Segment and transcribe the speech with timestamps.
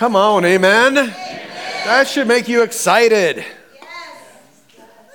[0.00, 0.96] Come on, amen.
[0.96, 1.14] amen.
[1.84, 3.36] That should make you excited.
[3.36, 4.16] Yes.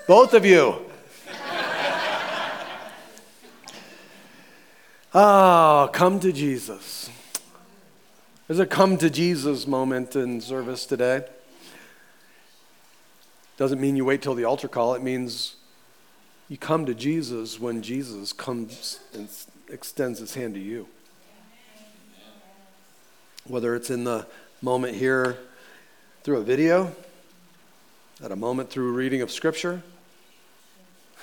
[0.07, 0.75] Both of you.
[5.11, 7.09] oh, come to Jesus.
[8.45, 11.25] There's a come to Jesus moment in service today.
[13.57, 15.55] Doesn't mean you wait till the altar call, it means
[16.47, 19.29] you come to Jesus when Jesus comes and
[19.67, 20.87] extends his hand to you.
[23.47, 24.27] Whether it's in the
[24.61, 25.37] moment here
[26.23, 26.91] through a video,
[28.23, 29.83] at a moment through reading of Scripture,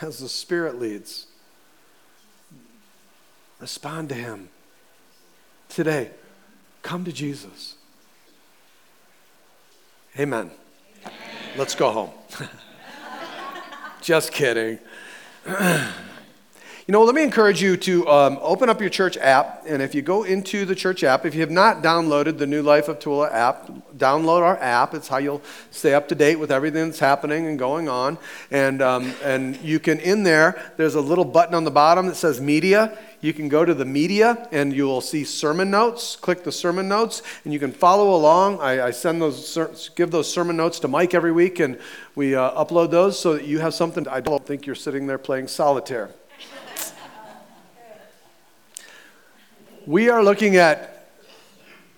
[0.00, 1.26] as the Spirit leads.
[3.60, 4.48] Respond to Him.
[5.68, 6.10] Today,
[6.82, 7.76] come to Jesus.
[10.18, 10.50] Amen.
[11.00, 11.16] Amen.
[11.56, 12.10] Let's go home.
[14.02, 14.78] Just kidding.
[16.88, 19.62] You know, let me encourage you to um, open up your church app.
[19.68, 22.60] And if you go into the church app, if you have not downloaded the New
[22.60, 24.92] Life of Tula app, download our app.
[24.92, 28.18] It's how you'll stay up to date with everything that's happening and going on.
[28.50, 32.16] And, um, and you can, in there, there's a little button on the bottom that
[32.16, 32.98] says media.
[33.20, 36.16] You can go to the media and you will see sermon notes.
[36.16, 38.58] Click the sermon notes and you can follow along.
[38.58, 41.78] I, I send those, give those sermon notes to Mike every week and
[42.16, 44.08] we uh, upload those so that you have something.
[44.08, 46.10] I don't think you're sitting there playing solitaire.
[49.86, 51.08] We are looking at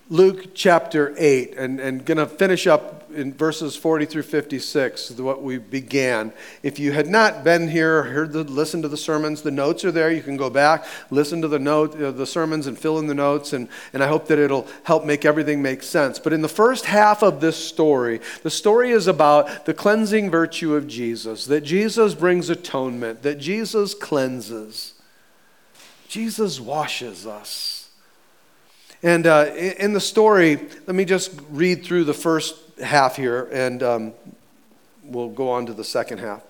[0.09, 5.43] Luke chapter 8 and, and going to finish up in verses 40 through 56, what
[5.43, 6.33] we began.
[6.63, 9.91] If you had not been here, heard the, listened to the sermons, the notes are
[9.91, 10.11] there.
[10.11, 13.13] You can go back, listen to the note, uh, the sermons, and fill in the
[13.13, 13.53] notes.
[13.53, 16.17] And, and I hope that it'll help make everything make sense.
[16.17, 20.75] But in the first half of this story, the story is about the cleansing virtue
[20.75, 24.93] of Jesus, that Jesus brings atonement, that Jesus cleanses.
[26.07, 27.74] Jesus washes us.
[29.05, 30.55] And uh, in the story,
[30.87, 34.13] let me just read through the first half here, and um,
[35.03, 36.41] we'll go on to the second half.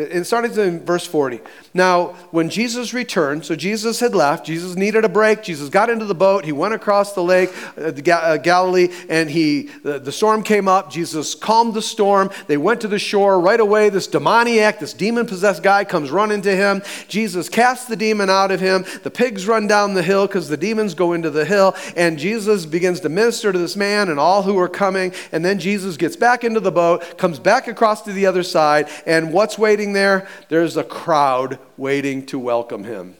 [0.00, 1.40] It started in verse 40.
[1.74, 5.42] Now, when Jesus returned, so Jesus had left, Jesus needed a break.
[5.42, 6.44] Jesus got into the boat.
[6.44, 10.68] He went across the lake, uh, the uh, Galilee, and he, the, the storm came
[10.68, 10.90] up.
[10.90, 12.30] Jesus calmed the storm.
[12.46, 13.40] They went to the shore.
[13.40, 16.82] Right away, this demoniac, this demon possessed guy comes running to him.
[17.08, 18.84] Jesus casts the demon out of him.
[19.02, 21.76] The pigs run down the hill because the demons go into the hill.
[21.94, 25.12] And Jesus begins to minister to this man and all who are coming.
[25.30, 28.88] And then Jesus gets back into the boat, comes back across to the other side,
[29.06, 33.16] and what's waiting sitting there, there's a crowd waiting to welcome him.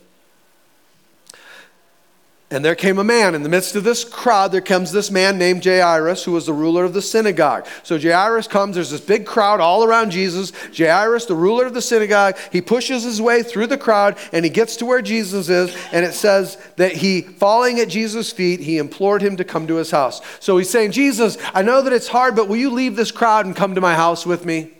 [2.53, 3.36] And there came a man.
[3.36, 6.53] In the midst of this crowd, there comes this man named Jairus, who was the
[6.53, 7.64] ruler of the synagogue.
[7.84, 10.53] So Jairus comes, there's this big crowd all around Jesus.
[10.76, 14.50] Jairus, the ruler of the synagogue, he pushes his way through the crowd and he
[14.50, 15.76] gets to where Jesus is.
[15.92, 19.76] And it says that he, falling at Jesus' feet, he implored him to come to
[19.76, 20.20] his house.
[20.41, 23.47] So he's saying, Jesus, I know that it's hard, but will you leave this crowd
[23.47, 24.72] and come to my house with me?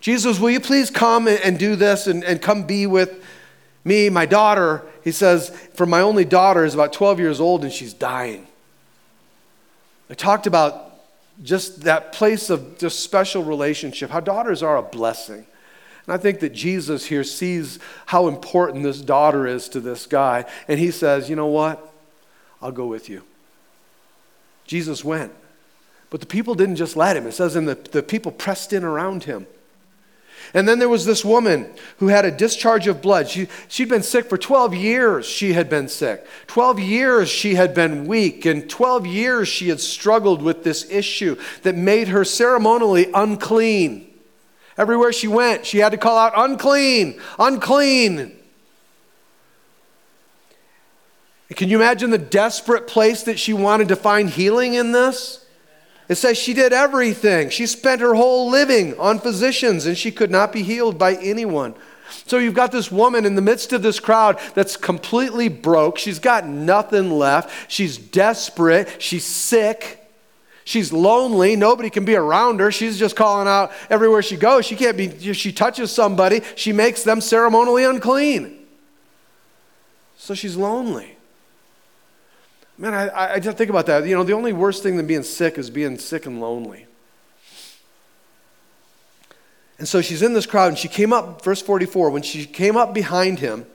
[0.00, 3.24] Jesus, will you please come and do this and, and come be with
[3.84, 4.84] me, my daughter?
[5.02, 8.46] He says, For my only daughter is about 12 years old and she's dying.
[10.08, 10.84] I talked about
[11.42, 15.46] just that place of just special relationship, how daughters are a blessing.
[16.06, 20.44] And I think that Jesus here sees how important this daughter is to this guy.
[20.66, 21.92] And he says, You know what?
[22.62, 23.22] I'll go with you.
[24.64, 25.32] Jesus went.
[26.10, 27.26] But the people didn't just let him.
[27.26, 29.46] It says, and the, the people pressed in around him.
[30.54, 33.28] And then there was this woman who had a discharge of blood.
[33.28, 36.26] She, she'd been sick for 12 years, she had been sick.
[36.46, 41.36] 12 years she had been weak, and 12 years she had struggled with this issue
[41.62, 44.06] that made her ceremonially unclean.
[44.76, 48.36] Everywhere she went, she had to call out, unclean, unclean.
[51.50, 55.44] Can you imagine the desperate place that she wanted to find healing in this?
[56.08, 57.50] It says she did everything.
[57.50, 61.74] She spent her whole living on physicians and she could not be healed by anyone.
[62.26, 65.98] So you've got this woman in the midst of this crowd that's completely broke.
[65.98, 67.70] She's got nothing left.
[67.70, 69.02] She's desperate.
[69.02, 70.08] She's sick.
[70.64, 71.56] She's lonely.
[71.56, 72.72] Nobody can be around her.
[72.72, 74.64] She's just calling out everywhere she goes.
[74.64, 78.58] She can't be, she touches somebody, she makes them ceremonially unclean.
[80.16, 81.17] So she's lonely.
[82.78, 84.06] Man, I, I just think about that.
[84.06, 86.86] You know, the only worst thing than being sick is being sick and lonely.
[89.78, 92.76] And so she's in this crowd, and she came up, verse 44, when she came
[92.76, 93.66] up behind him,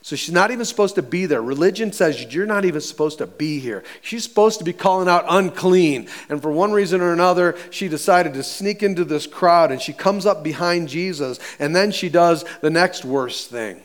[0.00, 1.42] so she's not even supposed to be there.
[1.42, 3.82] Religion says you're not even supposed to be here.
[4.00, 6.08] She's supposed to be calling out unclean.
[6.28, 9.92] And for one reason or another, she decided to sneak into this crowd and she
[9.92, 11.40] comes up behind Jesus.
[11.58, 13.82] And then she does the next worst thing.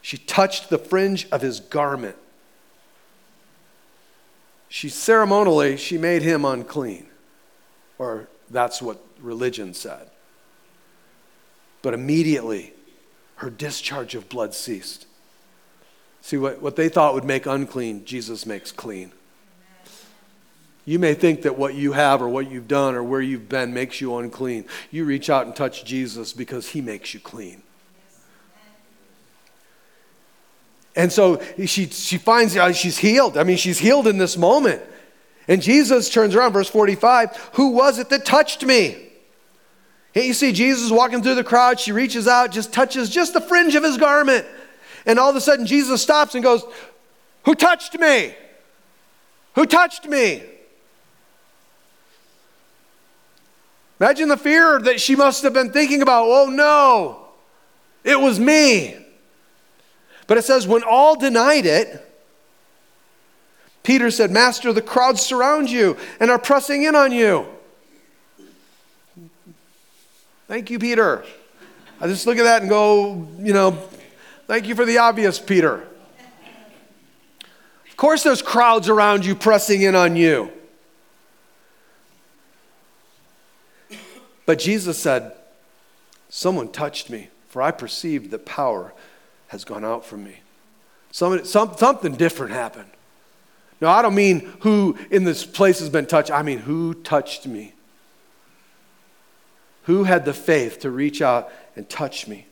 [0.00, 2.16] She touched the fringe of his garment.
[4.68, 7.06] She ceremonially she made him unclean.
[7.98, 10.10] Or that's what religion said.
[11.82, 12.74] But immediately
[13.36, 15.06] her discharge of blood ceased.
[16.20, 19.12] See, what, what they thought would make unclean, Jesus makes clean.
[20.84, 23.74] You may think that what you have or what you've done or where you've been
[23.74, 24.64] makes you unclean.
[24.90, 27.62] You reach out and touch Jesus because he makes you clean.
[30.98, 33.38] And so she, she finds uh, she's healed.
[33.38, 34.82] I mean, she's healed in this moment.
[35.46, 39.06] And Jesus turns around, verse 45 Who was it that touched me?
[40.16, 41.78] And you see Jesus walking through the crowd.
[41.78, 44.44] She reaches out, just touches just the fringe of his garment.
[45.06, 46.64] And all of a sudden, Jesus stops and goes,
[47.44, 48.34] Who touched me?
[49.54, 50.42] Who touched me?
[54.00, 56.24] Imagine the fear that she must have been thinking about.
[56.26, 57.28] Oh no,
[58.02, 59.04] it was me.
[60.28, 62.04] But it says, when all denied it,
[63.82, 67.46] Peter said, Master, the crowds surround you and are pressing in on you.
[70.46, 71.24] Thank you, Peter.
[72.00, 73.70] I just look at that and go, you know,
[74.46, 75.86] thank you for the obvious, Peter.
[77.88, 80.52] Of course, there's crowds around you pressing in on you.
[84.44, 85.32] But Jesus said,
[86.28, 88.92] Someone touched me, for I perceived that power
[89.48, 90.36] has gone out from me.
[91.10, 92.90] Some, some, something different happened.
[93.80, 96.30] No, I don't mean who in this place has been touched.
[96.30, 97.72] I mean who touched me.
[99.84, 102.46] Who had the faith to reach out and touch me?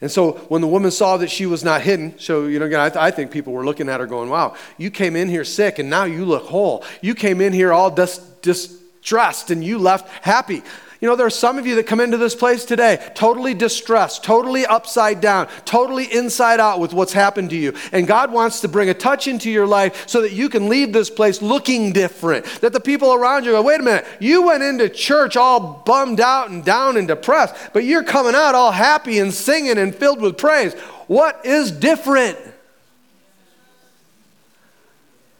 [0.00, 2.80] And so when the woman saw that she was not hidden, so, you know, again,
[2.80, 5.44] I, th- I think people were looking at her going, wow, you came in here
[5.44, 6.84] sick and now you look whole.
[7.02, 10.62] You came in here all dis- distressed and you left happy.
[11.00, 14.22] You know, there are some of you that come into this place today totally distressed,
[14.22, 17.74] totally upside down, totally inside out with what's happened to you.
[17.90, 20.92] And God wants to bring a touch into your life so that you can leave
[20.92, 22.44] this place looking different.
[22.60, 26.20] That the people around you go, wait a minute, you went into church all bummed
[26.20, 30.20] out and down and depressed, but you're coming out all happy and singing and filled
[30.20, 30.74] with praise.
[31.06, 32.36] What is different?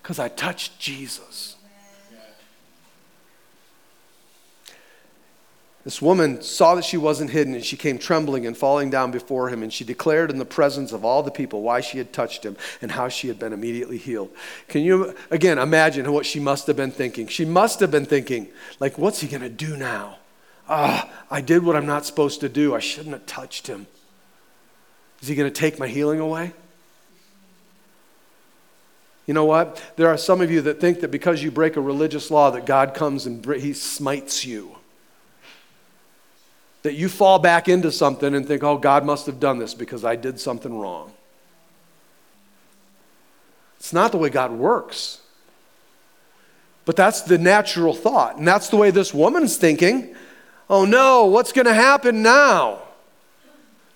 [0.02, 1.29] Because I touched Jesus.
[5.82, 9.48] This woman saw that she wasn't hidden, and she came trembling and falling down before
[9.48, 12.44] him, and she declared in the presence of all the people why she had touched
[12.44, 14.30] him and how she had been immediately healed.
[14.68, 17.28] Can you, again, imagine what she must have been thinking?
[17.28, 18.48] She must have been thinking,
[18.78, 20.18] like, what's he going to do now?
[20.68, 22.74] Ah, I did what I'm not supposed to do.
[22.74, 23.86] I shouldn't have touched him.
[25.22, 26.52] Is he going to take my healing away?
[29.26, 29.82] You know what?
[29.96, 32.66] There are some of you that think that because you break a religious law that
[32.66, 34.76] God comes and he smites you
[36.82, 40.04] that you fall back into something and think, oh, God must have done this because
[40.04, 41.12] I did something wrong.
[43.78, 45.20] It's not the way God works.
[46.84, 48.36] But that's the natural thought.
[48.36, 50.14] And that's the way this woman's thinking.
[50.68, 52.80] Oh no, what's going to happen now?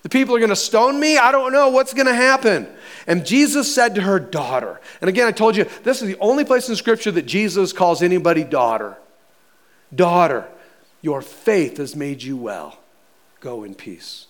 [0.03, 1.17] The people are going to stone me?
[1.17, 2.67] I don't know what's going to happen.
[3.07, 4.79] And Jesus said to her, Daughter.
[5.01, 8.03] And again, I told you, this is the only place in Scripture that Jesus calls
[8.03, 8.97] anybody daughter.
[9.93, 10.47] Daughter.
[11.05, 12.79] Your faith has made you well.
[13.39, 14.25] Go in peace.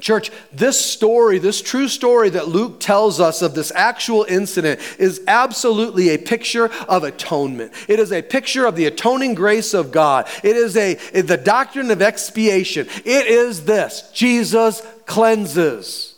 [0.00, 5.22] Church, this story, this true story that Luke tells us of this actual incident is
[5.28, 7.70] absolutely a picture of atonement.
[7.86, 10.26] It is a picture of the atoning grace of God.
[10.42, 12.88] It is a the doctrine of expiation.
[13.04, 16.13] It is this Jesus cleanses.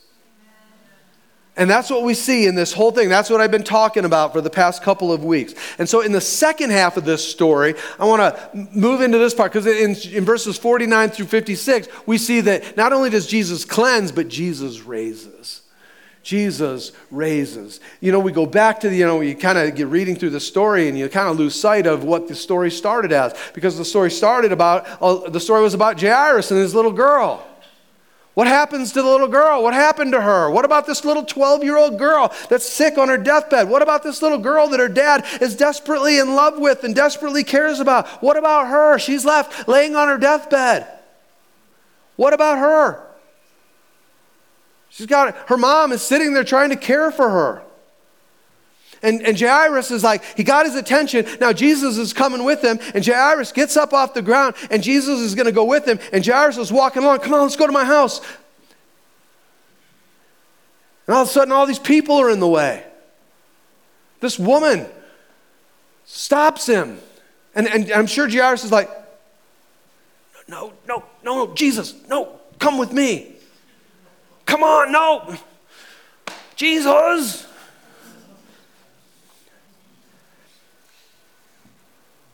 [1.58, 3.08] And that's what we see in this whole thing.
[3.08, 5.54] That's what I've been talking about for the past couple of weeks.
[5.78, 9.32] And so, in the second half of this story, I want to move into this
[9.32, 13.64] part because in, in, verses 49 through 56, we see that not only does Jesus
[13.64, 15.62] cleanse, but Jesus raises.
[16.22, 17.80] Jesus raises.
[18.00, 20.30] You know, we go back to the, you know, you kind of get reading through
[20.30, 23.78] the story and you kind of lose sight of what the story started as because
[23.78, 27.46] the story started about, uh, the story was about Jairus and his little girl.
[28.36, 29.62] What happens to the little girl?
[29.62, 30.50] What happened to her?
[30.50, 33.66] What about this little 12 year old girl that's sick on her deathbed?
[33.66, 37.44] What about this little girl that her dad is desperately in love with and desperately
[37.44, 38.06] cares about?
[38.22, 38.98] What about her?
[38.98, 40.86] She's left laying on her deathbed.
[42.16, 43.06] What about her?
[44.90, 47.62] She's got her mom is sitting there trying to care for her.
[49.02, 51.26] And, and Jairus is like, he got his attention.
[51.40, 55.20] Now Jesus is coming with him, and Jairus gets up off the ground, and Jesus
[55.20, 55.98] is going to go with him.
[56.12, 58.20] And Jairus is walking along, come on, let's go to my house.
[61.06, 62.84] And all of a sudden, all these people are in the way.
[64.20, 64.86] This woman
[66.04, 66.98] stops him.
[67.54, 68.90] And, and I'm sure Jairus is like,
[70.48, 73.34] no, no, no, no, Jesus, no, come with me.
[74.46, 75.36] Come on, no.
[76.54, 77.46] Jesus.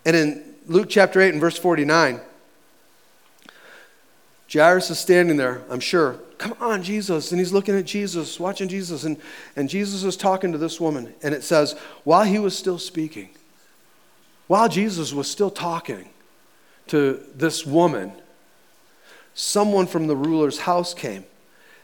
[0.04, 2.20] And in Luke chapter 8 and verse 49,
[4.52, 6.18] Jairus is standing there, I'm sure.
[6.38, 7.30] Come on, Jesus.
[7.30, 9.04] And he's looking at Jesus, watching Jesus.
[9.04, 9.16] And,
[9.56, 11.14] and Jesus is talking to this woman.
[11.22, 13.30] And it says, while he was still speaking,
[14.48, 16.10] while Jesus was still talking
[16.88, 18.12] to this woman,
[19.34, 21.24] someone from the ruler's house came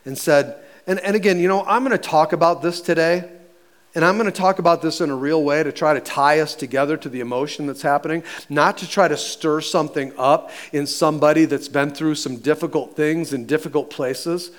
[0.05, 0.57] and said,
[0.87, 3.31] and, and again, you know, I'm going to talk about this today
[3.99, 6.39] and I'm going to talk about this in a real way to try to tie
[6.39, 10.87] us together to the emotion that's happening, not to try to stir something up in
[10.87, 14.53] somebody that's been through some difficult things in difficult places.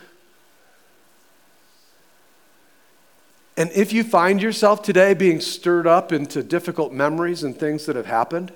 [3.55, 7.95] And if you find yourself today being stirred up into difficult memories and things that
[7.95, 8.51] have happened,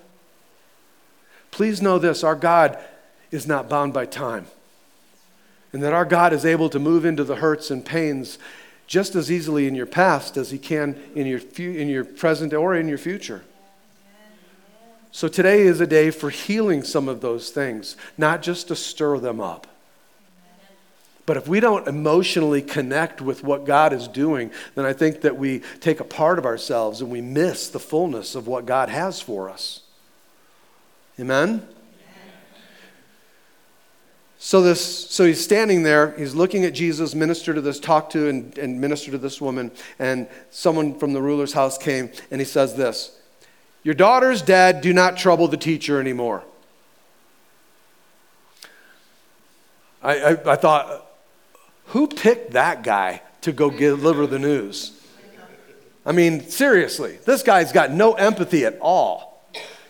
[1.50, 2.78] please know this our God
[3.32, 4.48] is not bound by time.
[5.72, 8.38] And that our God is able to move into the hurts and pains
[8.88, 12.76] just as easily in your past as he can in your, in your present or
[12.76, 13.44] in your future.
[15.12, 19.20] So today is a day for healing some of those things, not just to stir
[19.20, 19.68] them up.
[21.26, 25.38] But if we don't emotionally connect with what God is doing, then I think that
[25.38, 29.22] we take a part of ourselves and we miss the fullness of what God has
[29.22, 29.82] for us.
[31.20, 31.66] Amen?
[34.46, 38.28] So, this, so he's standing there, he's looking at Jesus, minister to this, talk to
[38.28, 42.46] and, and minister to this woman, and someone from the ruler's house came and he
[42.46, 43.18] says this
[43.84, 46.44] Your daughter's dead, do not trouble the teacher anymore.
[50.04, 51.10] I, I, I thought,
[51.88, 54.92] who picked that guy to go deliver the news?
[56.06, 59.42] I mean, seriously, this guy's got no empathy at all.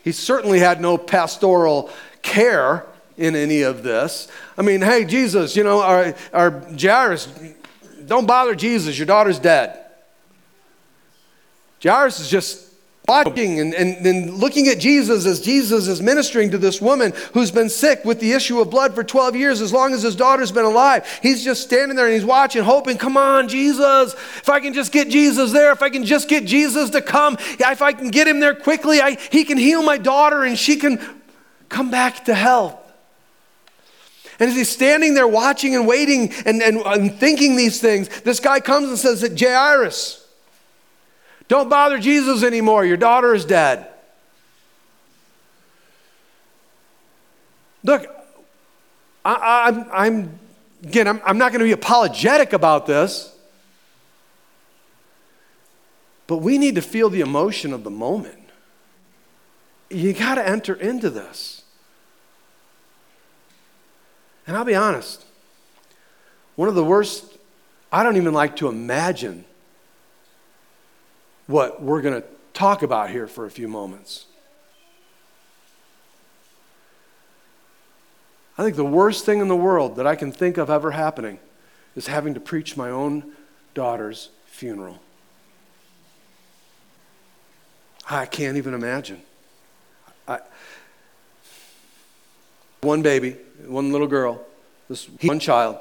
[0.04, 1.90] He certainly had no pastoral
[2.22, 2.86] care
[3.18, 4.28] in any of this.
[4.58, 7.28] I mean, hey, Jesus, you know, our, our Jairus,
[8.06, 9.80] don't bother Jesus, your daughter's dead.
[11.82, 12.74] Jairus is just
[13.08, 17.52] watching and, and, and looking at Jesus as Jesus is ministering to this woman who's
[17.52, 20.52] been sick with the issue of blood for 12 years, as long as his daughter's
[20.52, 21.20] been alive.
[21.22, 24.14] He's just standing there and he's watching, hoping, come on, Jesus.
[24.14, 27.38] If I can just get Jesus there, if I can just get Jesus to come,
[27.40, 30.78] if I can get him there quickly, I, he can heal my daughter and she
[30.78, 31.00] can
[31.68, 32.80] come back to health.
[34.44, 38.42] And as he's standing there watching and waiting and, and, and thinking these things, this
[38.42, 40.28] guy comes and says that Jairus,
[41.48, 42.84] don't bother Jesus anymore.
[42.84, 43.88] Your daughter is dead.
[47.86, 48.06] Look,
[49.24, 50.40] I, am I'm,
[50.84, 53.34] again, I'm, I'm not going to be apologetic about this,
[56.28, 58.50] but we need to feel the emotion of the moment.
[59.90, 61.63] You got to enter into this.
[64.46, 65.26] And I'll be honest,
[66.56, 67.38] one of the worst,
[67.92, 69.46] I don't even like to imagine
[71.48, 74.26] what we're going to talk about here for a few moments.
[78.58, 81.40] I think the worst thing in the world that I can think of ever happening
[81.96, 83.32] is having to preach my own
[83.74, 85.00] daughter's funeral.
[88.10, 89.22] I can't even imagine.
[90.28, 90.40] I,
[92.84, 93.36] one baby,
[93.66, 94.42] one little girl,
[94.90, 95.78] this one child.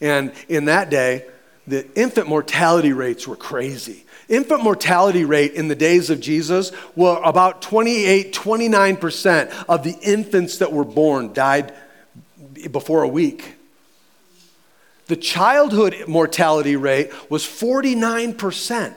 [0.00, 1.24] And in that day,
[1.66, 4.04] the infant mortality rates were crazy.
[4.28, 10.58] Infant mortality rate in the days of Jesus were about 28, 29% of the infants
[10.58, 11.74] that were born died
[12.70, 13.56] before a week.
[15.06, 18.94] The childhood mortality rate was 49%.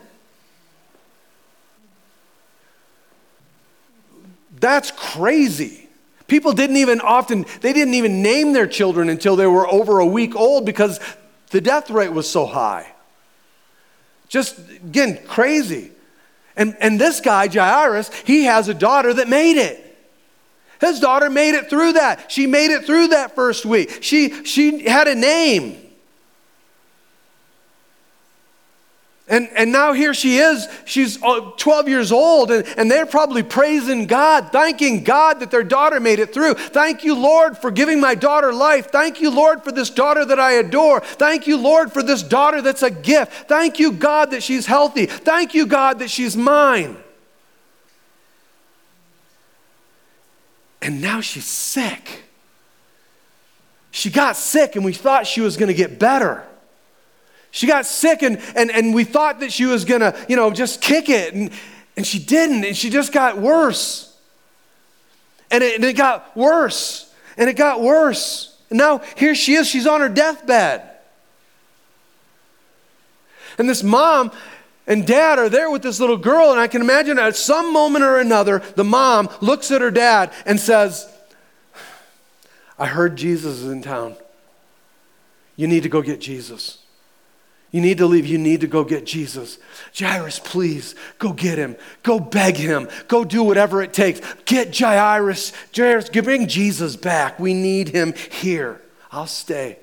[4.60, 5.83] That's crazy.
[6.28, 10.06] People didn't even often, they didn't even name their children until they were over a
[10.06, 11.00] week old because
[11.52, 12.92] the death rate was so high.
[14.30, 15.92] Just, again, crazy.
[16.56, 19.80] And, and this guy, Jairus, he has a daughter that made it.
[20.82, 22.32] His daughter made it through that.
[22.32, 24.00] She made it through that first week.
[24.02, 25.78] She, she had a name.
[29.34, 30.68] And, and now here she is.
[30.86, 35.64] She's uh, 12 years old, and, and they're probably praising God, thanking God that their
[35.64, 36.54] daughter made it through.
[36.54, 38.92] Thank you, Lord, for giving my daughter life.
[38.92, 41.00] Thank you, Lord, for this daughter that I adore.
[41.00, 43.50] Thank you, Lord, for this daughter that's a gift.
[43.50, 45.08] Thank you, God, that she's healthy.
[45.08, 46.96] Thank you, God, that she's mine.
[50.80, 52.22] And now she's sick.
[53.90, 56.46] She got sick, and we thought she was going to get better.
[57.54, 60.82] She got sick and, and, and we thought that she was gonna, you know, just
[60.82, 61.36] kick it.
[61.36, 61.52] And,
[61.96, 62.66] and she didn't.
[62.66, 64.18] And she just got worse.
[65.52, 67.14] And it, and it got worse.
[67.38, 68.60] And it got worse.
[68.72, 69.68] And now here she is.
[69.68, 70.90] She's on her deathbed.
[73.60, 74.32] And this mom
[74.88, 78.04] and dad are there with this little girl, and I can imagine at some moment
[78.04, 81.08] or another, the mom looks at her dad and says,
[82.80, 84.16] I heard Jesus is in town.
[85.56, 86.80] You need to go get Jesus.
[87.74, 88.28] You need to leave.
[88.28, 89.58] You need to go get Jesus.
[89.98, 91.76] Jairus, please go get him.
[92.04, 92.88] Go beg him.
[93.08, 94.22] Go do whatever it takes.
[94.46, 95.52] Get Jairus.
[95.76, 97.40] Jairus, bring Jesus back.
[97.40, 98.80] We need him here.
[99.12, 99.80] I'll stay,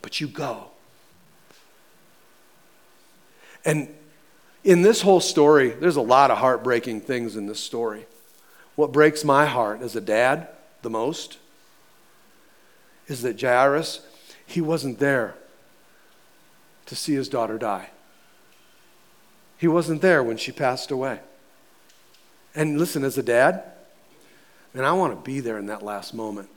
[0.00, 0.68] but you go.
[3.66, 3.94] And
[4.64, 8.06] in this whole story, there's a lot of heartbreaking things in this story.
[8.76, 10.48] What breaks my heart as a dad
[10.80, 11.36] the most
[13.08, 14.00] is that Jairus,
[14.46, 15.34] he wasn't there
[16.90, 17.88] to see his daughter die.
[19.56, 21.20] He wasn't there when she passed away.
[22.52, 23.62] And listen, as a dad,
[24.74, 26.48] man, I want to be there in that last moment.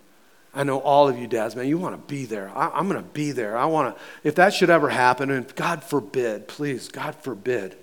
[0.52, 2.52] I know all of you dads, man, you want to be there.
[2.56, 3.56] I, am going to be there.
[3.56, 7.78] I want to, if that should ever happen, and God forbid, please, God forbid,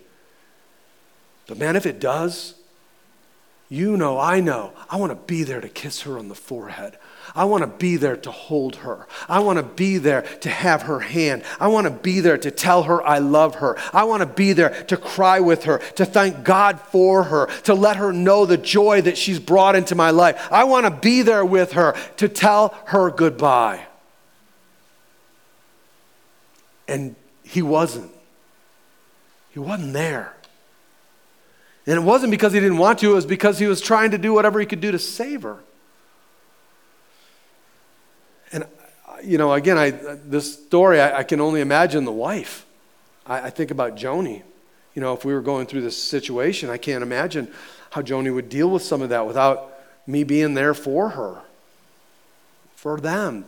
[1.47, 2.57] but man, if it does,
[3.69, 6.99] you know, I know, I want to be there to kiss her on the forehead.
[7.35, 9.07] I want to be there to hold her.
[9.29, 11.43] I want to be there to have her hand.
[11.59, 13.77] I want to be there to tell her I love her.
[13.93, 17.75] I want to be there to cry with her, to thank God for her, to
[17.75, 20.49] let her know the joy that she's brought into my life.
[20.51, 23.87] I want to be there with her to tell her goodbye.
[26.89, 28.11] And he wasn't.
[29.51, 30.35] He wasn't there.
[31.87, 34.19] And it wasn't because he didn't want to, it was because he was trying to
[34.19, 35.59] do whatever he could do to save her.
[38.53, 38.65] And,
[39.23, 42.67] you know, again, I, this story, I, I can only imagine the wife.
[43.27, 44.43] I, I think about Joni.
[44.95, 47.53] You know, if we were going through this situation, I can't imagine
[47.91, 49.73] how Joni would deal with some of that without
[50.07, 51.43] me being there for her,
[52.75, 53.45] for them,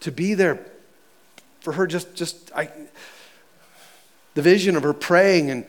[0.00, 0.64] to be there
[1.60, 1.86] for her.
[1.86, 2.70] Just, just I,
[4.34, 5.64] the vision of her praying and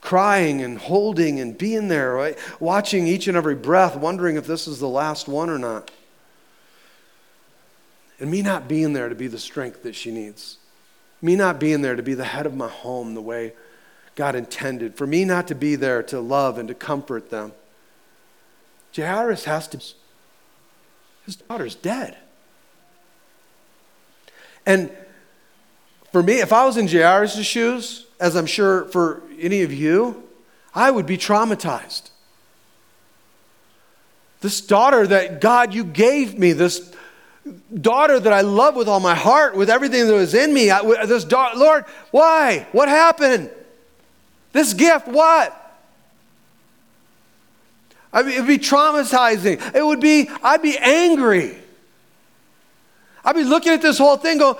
[0.00, 2.38] crying and holding and being there, right?
[2.60, 5.90] watching each and every breath, wondering if this is the last one or not.
[8.20, 10.58] And me not being there to be the strength that she needs.
[11.22, 13.52] Me not being there to be the head of my home the way
[14.16, 14.96] God intended.
[14.96, 17.52] For me not to be there to love and to comfort them.
[18.94, 19.82] Jairus has to,
[21.24, 22.16] his daughter's dead.
[24.66, 24.90] And
[26.12, 30.24] for me, if I was in Jairus' shoes, as I'm sure for any of you,
[30.74, 32.10] I would be traumatized.
[34.40, 36.94] This daughter that God, you gave me, this
[37.80, 41.06] daughter that I love with all my heart, with everything that was in me, I,
[41.06, 42.66] this daughter, Lord, why?
[42.72, 43.50] What happened?
[44.52, 45.54] This gift, what?
[48.12, 49.74] I mean, it'd be traumatizing.
[49.74, 51.58] It would be, I'd be angry.
[53.24, 54.56] I'd be looking at this whole thing going,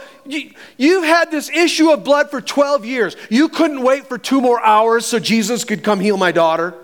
[0.76, 3.16] You've had this issue of blood for 12 years.
[3.30, 6.74] You couldn't wait for two more hours so Jesus could come heal my daughter?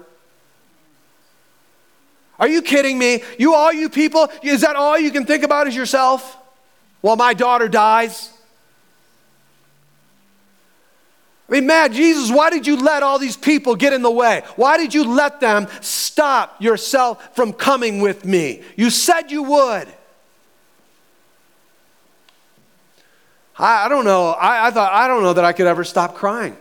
[2.45, 3.23] Are you kidding me?
[3.39, 6.37] You, all you people, is that all you can think about is yourself
[7.01, 8.31] while my daughter dies?
[11.49, 14.43] I mean, man, Jesus, why did you let all these people get in the way?
[14.57, 18.61] Why did you let them stop yourself from coming with me?
[18.77, 19.89] You said you would.
[23.57, 24.33] I, I don't know.
[24.33, 26.59] I, I thought, I don't know that I could ever stop crying.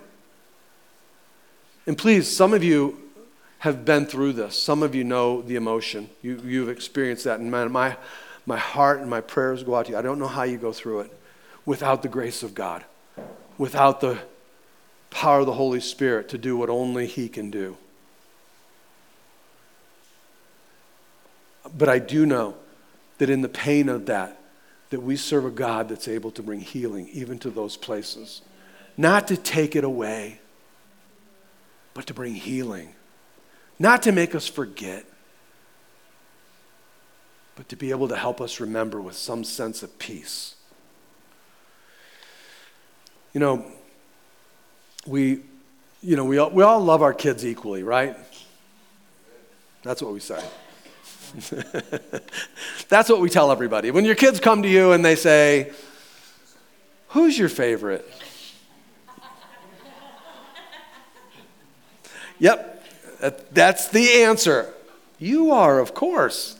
[1.85, 3.02] And please, some of you
[3.63, 4.61] have been through this.
[4.61, 6.09] Some of you know the emotion.
[6.21, 7.39] You, you've experienced that.
[7.39, 7.95] And my, my,
[8.45, 9.97] my heart and my prayers go out to you.
[9.97, 11.17] I don't know how you go through it
[11.65, 12.83] without the grace of God,
[13.57, 14.19] without the
[15.11, 17.77] power of the Holy Spirit to do what only He can do.
[21.73, 22.57] But I do know
[23.19, 24.41] that in the pain of that,
[24.89, 28.41] that we serve a God that's able to bring healing even to those places.
[28.97, 30.41] Not to take it away,
[31.93, 32.95] but to bring healing.
[33.79, 35.05] Not to make us forget,
[37.55, 40.55] but to be able to help us remember with some sense of peace.
[43.33, 43.65] You know,
[45.05, 45.41] we,
[46.01, 48.15] you know, we all, we all love our kids equally, right?
[49.83, 50.43] That's what we say.
[52.89, 53.91] That's what we tell everybody.
[53.91, 55.71] When your kids come to you and they say,
[57.09, 58.09] Who's your favorite?
[62.39, 62.72] yep,
[63.23, 64.71] Uh, that's the answer.
[65.17, 66.59] You are, of course.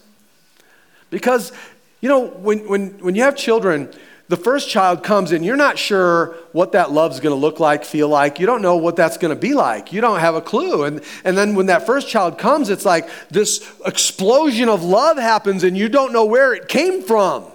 [1.10, 1.52] Because,
[2.00, 3.94] you know, when, when, when you have children,
[4.30, 7.84] the first child comes and you're not sure what that love's going to look like,
[7.84, 8.40] feel like.
[8.40, 9.92] You don't know what that's going to be like.
[9.92, 10.86] You don't have a clue.
[10.86, 15.66] And, and then when that first child comes, it's like this explosion of love happens
[15.66, 17.46] and you don't know where it came from.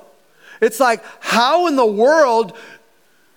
[0.61, 2.55] It's like, how in the world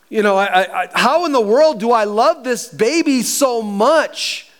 [0.09, 4.50] You know, I, I, how in the world do I love this baby so much?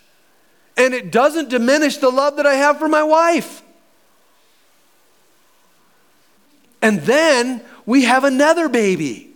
[0.77, 3.61] And it doesn't diminish the love that I have for my wife.
[6.81, 9.33] And then we have another baby.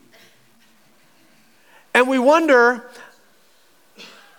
[1.93, 2.89] And we wonder,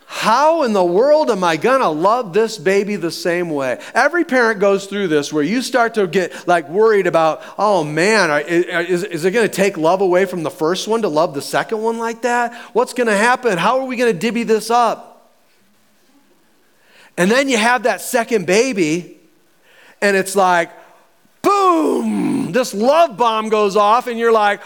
[0.06, 3.80] how in the world am I going to love this baby the same way?
[3.94, 8.44] Every parent goes through this where you start to get like worried about, oh man,
[8.46, 11.42] is, is it going to take love away from the first one to love the
[11.42, 12.54] second one like that?
[12.72, 13.56] What's going to happen?
[13.58, 15.15] How are we going to divvy this up?
[17.16, 19.18] And then you have that second baby,
[20.02, 20.70] and it's like,
[21.42, 24.60] boom, this love bomb goes off, and you're like,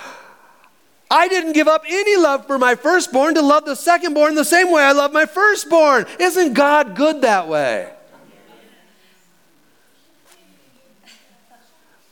[1.11, 4.71] I didn't give up any love for my firstborn to love the secondborn the same
[4.71, 6.07] way I love my firstborn.
[6.21, 7.93] Isn't God good that way?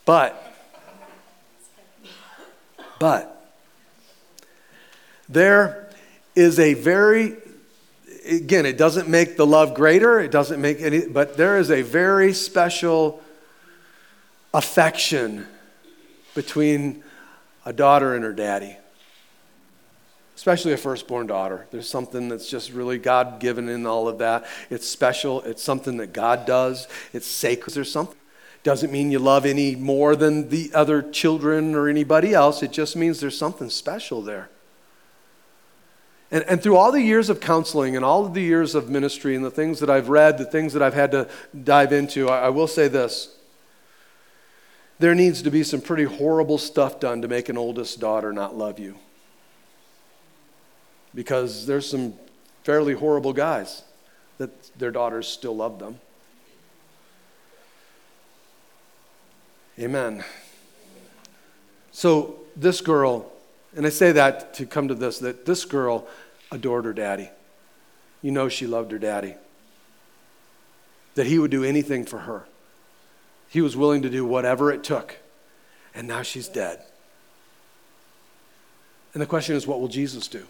[0.05, 0.43] But,
[2.99, 3.51] but,
[5.29, 5.91] there
[6.35, 7.37] is a very,
[8.29, 11.83] again, it doesn't make the love greater, it doesn't make any, but there is a
[11.83, 13.23] very special
[14.55, 15.47] affection
[16.35, 17.03] between
[17.65, 18.77] a daughter and her daddy
[20.39, 21.67] especially a firstborn daughter.
[21.73, 24.47] There's something that's just really God given in all of that.
[24.71, 27.75] It's special, it's something that God does, it's sacred.
[27.75, 28.17] There's something.
[28.63, 32.63] Doesn't mean you love any more than the other children or anybody else.
[32.63, 34.49] It just means there's something special there.
[36.31, 39.35] And, and through all the years of counseling and all of the years of ministry
[39.35, 41.29] and the things that I've read, the things that I've had to
[41.65, 43.35] dive into, I, I will say this.
[44.99, 48.57] There needs to be some pretty horrible stuff done to make an oldest daughter not
[48.57, 48.97] love you
[51.15, 52.15] because there's some
[52.65, 53.83] fairly horrible guys
[54.39, 55.99] that their daughters still love them.
[59.79, 60.25] Amen.
[61.93, 63.31] So, this girl,
[63.77, 66.07] and I say that to come to this, that this girl
[66.51, 67.31] adored her daddy.
[68.23, 69.35] You know, she loved her daddy.
[71.15, 72.45] That he would do anything for her.
[73.49, 75.17] He was willing to do whatever it took.
[75.95, 76.83] And now she's dead.
[79.15, 80.47] And the question is, what will Jesus do?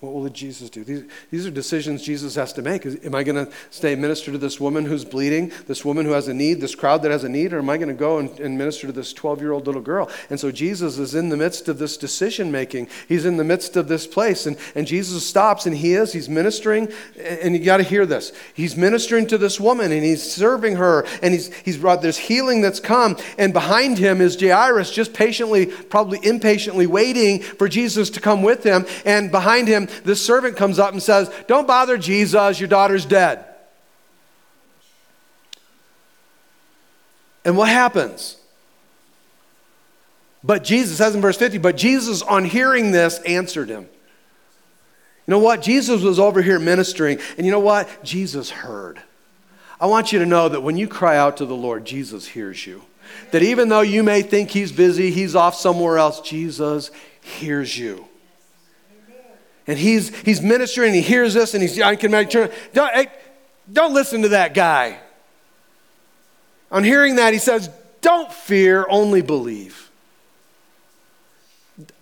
[0.00, 0.84] What will Jesus do?
[0.84, 2.86] These, these are decisions Jesus has to make.
[2.86, 6.28] Am I going to stay minister to this woman who's bleeding, this woman who has
[6.28, 8.38] a need, this crowd that has a need, or am I going to go and,
[8.38, 10.08] and minister to this 12 year old little girl?
[10.30, 12.86] And so Jesus is in the midst of this decision making.
[13.08, 14.46] He's in the midst of this place.
[14.46, 16.92] And, and Jesus stops and he is, he's ministering.
[17.18, 18.32] And you got to hear this.
[18.54, 21.06] He's ministering to this woman and he's serving her.
[21.22, 23.16] And he's, he's brought this healing that's come.
[23.36, 28.62] And behind him is Jairus just patiently, probably impatiently waiting for Jesus to come with
[28.62, 28.86] him.
[29.04, 33.44] And behind him, this servant comes up and says, Don't bother Jesus, your daughter's dead.
[37.44, 38.36] And what happens?
[40.44, 43.88] But Jesus says in verse 50, but Jesus, on hearing this, answered him.
[45.26, 45.62] You know what?
[45.62, 48.02] Jesus was over here ministering, and you know what?
[48.04, 49.00] Jesus heard.
[49.80, 52.66] I want you to know that when you cry out to the Lord, Jesus hears
[52.66, 52.82] you.
[53.30, 58.07] That even though you may think he's busy, he's off somewhere else, Jesus hears you
[59.68, 62.92] and he's, he's ministering, and he hears this, and he's, I can make turn, don't,
[62.92, 63.06] hey,
[63.70, 64.98] don't listen to that guy.
[66.72, 69.87] On hearing that, he says, Don't fear, only believe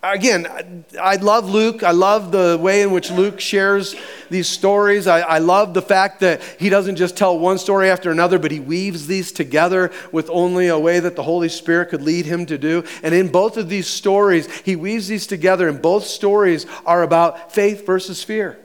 [0.02, 1.82] again, I love Luke.
[1.82, 3.94] I love the way in which Luke shares
[4.30, 5.06] these stories.
[5.06, 8.50] I, I, love the fact that he doesn't just tell one story after another, but
[8.50, 12.46] he weaves these together with only a way that the Holy Spirit could lead him
[12.46, 12.84] to do.
[13.02, 17.52] And in both of these stories, he weaves these together, and both stories are about
[17.52, 18.58] faith versus fear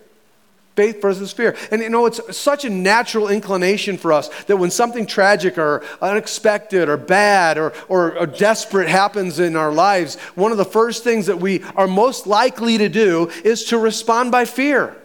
[0.81, 1.55] faith versus fear.
[1.69, 5.83] And you know, it's such a natural inclination for us that when something tragic or
[6.01, 11.03] unexpected or bad or, or, or, desperate happens in our lives, one of the first
[11.03, 14.97] things that we are most likely to do is to respond by fear.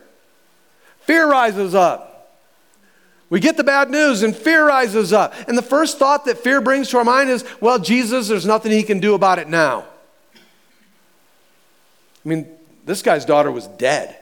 [1.01, 2.33] Fear rises up.
[3.29, 5.35] We get the bad news and fear rises up.
[5.47, 8.73] And the first thought that fear brings to our mind is, well, Jesus, there's nothing
[8.73, 9.85] he can do about it now.
[10.35, 10.39] I
[12.25, 12.47] mean,
[12.87, 14.17] this guy's daughter was dead.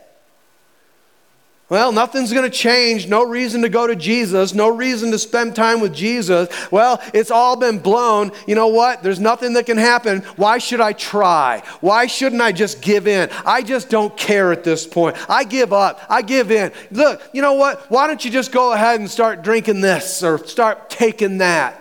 [1.71, 3.09] Well, nothing's going to change.
[3.09, 4.53] No reason to go to Jesus.
[4.53, 6.49] No reason to spend time with Jesus.
[6.71, 8.33] Well, it's all been blown.
[8.47, 9.03] You know what?
[9.03, 10.21] There's nothing that can happen.
[10.37, 11.63] Why should I try?
[11.81, 13.31] Why shouldn't I just give in?
[13.47, 15.17] I just don't care at this point.
[15.29, 16.01] I give up.
[16.11, 16.71] I give in.
[16.91, 17.91] Look, you know what?
[17.91, 21.81] Why don't you just go ahead and start drinking this or start taking that?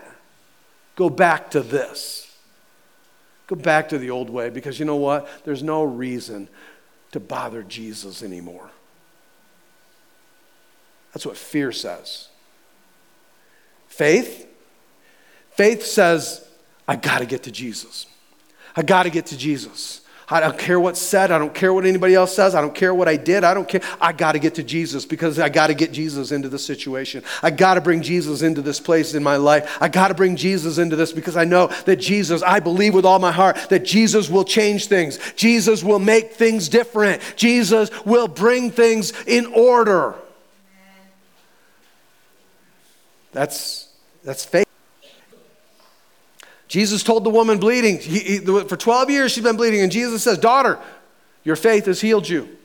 [0.95, 2.33] Go back to this.
[3.47, 5.27] Go back to the old way because you know what?
[5.43, 6.47] There's no reason
[7.11, 8.69] to bother Jesus anymore.
[11.13, 12.27] That's what fear says.
[13.87, 14.47] Faith?
[15.51, 16.45] Faith says,
[16.87, 18.07] I got to get to Jesus.
[18.75, 20.01] I got to get to Jesus.
[20.29, 21.31] I don't care what's said.
[21.31, 22.55] I don't care what anybody else says.
[22.55, 23.43] I don't care what I did.
[23.43, 23.81] I don't care.
[24.01, 27.23] I got to get to Jesus because I got to get Jesus into the situation.
[27.43, 29.77] I got to bring Jesus into this place in my life.
[29.79, 33.05] I got to bring Jesus into this because I know that Jesus, I believe with
[33.05, 35.19] all my heart that Jesus will change things.
[35.35, 37.21] Jesus will make things different.
[37.35, 40.15] Jesus will bring things in order.
[43.33, 43.89] That's,
[44.23, 44.67] that's faith.
[46.67, 50.23] Jesus told the woman bleeding, he, he, for 12 years she's been bleeding, and Jesus
[50.23, 50.79] says, Daughter,
[51.43, 52.57] your faith has healed you.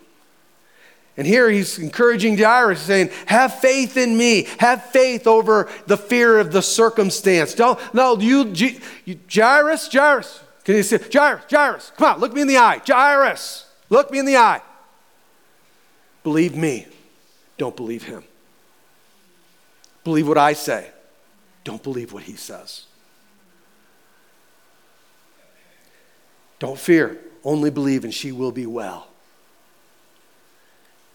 [1.18, 4.46] And here he's encouraging Jairus, saying, Have faith in me.
[4.60, 7.54] Have faith over the fear of the circumstance.
[7.54, 10.40] Don't, no, you, you Jairus, Jairus.
[10.64, 10.98] Can you see?
[11.12, 12.80] Jairus, Jairus, come on, look me in the eye.
[12.86, 14.62] Jairus, look me in the eye.
[16.22, 16.86] Believe me,
[17.56, 18.22] don't believe him.
[20.08, 20.88] Believe what I say,
[21.64, 22.86] don't believe what he says.
[26.58, 29.08] Don't fear, only believe, and she will be well.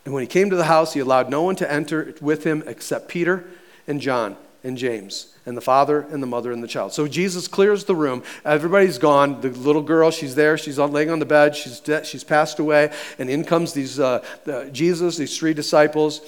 [0.06, 2.64] And when he came to the house, he allowed no one to enter with him
[2.68, 3.46] except Peter
[3.88, 6.94] and John and James and the father and the mother and the child.
[6.94, 8.22] So Jesus clears the room.
[8.46, 9.42] Everybody's gone.
[9.42, 10.56] The little girl, she's there.
[10.56, 11.56] She's laying on the bed.
[11.56, 12.94] She's, she's passed away.
[13.18, 14.24] And in comes these uh,
[14.72, 16.22] Jesus, these three disciples.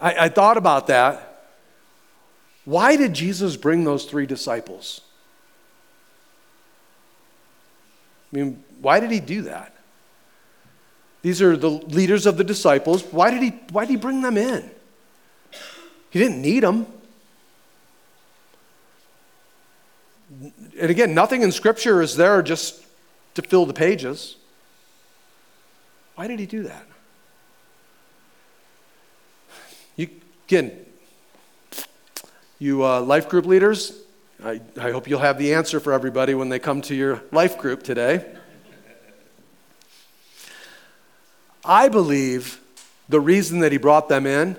[0.00, 1.24] I, I thought about that.
[2.64, 5.00] Why did Jesus bring those three disciples?
[8.32, 9.74] I mean, why did he do that?
[11.22, 13.02] These are the leaders of the disciples.
[13.04, 14.70] Why did he, why did he bring them in?
[16.10, 16.86] He didn't need them.
[20.78, 22.84] And again, nothing in Scripture is there just
[23.34, 24.36] to fill the pages.
[26.14, 26.86] Why did he do that?
[29.96, 30.08] You,
[30.48, 30.72] again,
[32.58, 33.92] you uh, life group leaders,
[34.42, 37.58] I, I hope you'll have the answer for everybody when they come to your life
[37.58, 38.24] group today.
[41.66, 42.62] I believe
[43.10, 44.56] the reason that he brought them in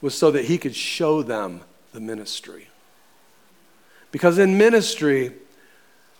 [0.00, 1.60] was so that he could show them
[1.92, 2.68] the ministry.
[4.12, 5.32] Because in ministry,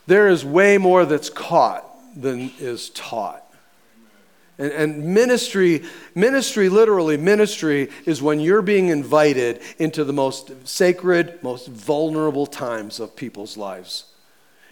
[0.07, 3.44] there is way more that's caught than is taught.
[4.59, 5.83] And, and, ministry,
[6.15, 13.01] ministry, literally, ministry is when you're being invited into the most sacred, most vulnerable times
[13.01, 14.05] of people's lives.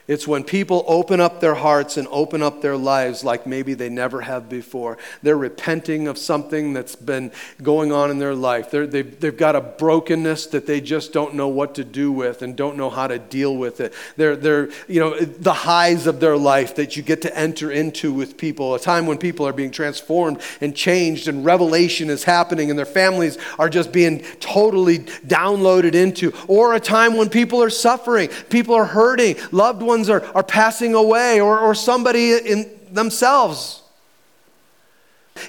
[0.09, 3.89] It's when people open up their hearts and open up their lives like maybe they
[3.89, 4.99] never have before.
[5.23, 7.31] They're repenting of something that's been
[7.63, 8.73] going on in their life.
[8.73, 12.43] they have they've, got a brokenness that they just don't know what to do with
[12.43, 13.95] and don't know how to deal with it.
[14.17, 18.13] They're, they're, you know, the highs of their life that you get to enter into
[18.13, 22.71] with people, a time when people are being transformed and changed and revelation is happening
[22.71, 27.71] and their families are just being totally downloaded into, or a time when people are
[27.71, 32.71] suffering, people are hurting, loved ones ones are, are passing away or, or somebody in
[32.91, 33.83] themselves.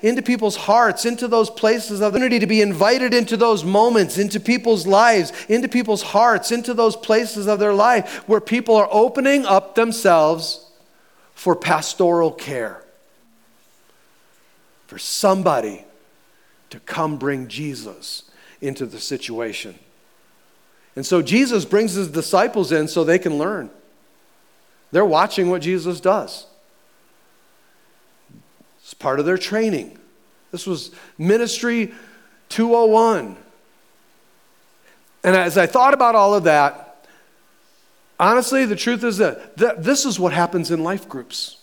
[0.02, 4.40] Into people's hearts, into those places of unity, to be invited into those moments, into
[4.40, 9.46] people's lives, into people's hearts, into those places of their life where people are opening
[9.46, 10.72] up themselves
[11.34, 12.82] for pastoral care.
[14.88, 15.86] For somebody
[16.70, 18.24] to come bring Jesus
[18.62, 19.78] into the situation.
[20.96, 23.70] And so Jesus brings his disciples in so they can learn.
[24.94, 26.46] They're watching what Jesus does.
[28.84, 29.98] It's part of their training.
[30.52, 31.92] This was Ministry
[32.50, 33.36] 201.
[35.24, 37.08] And as I thought about all of that,
[38.20, 41.58] honestly, the truth is that, this is what happens in life groups.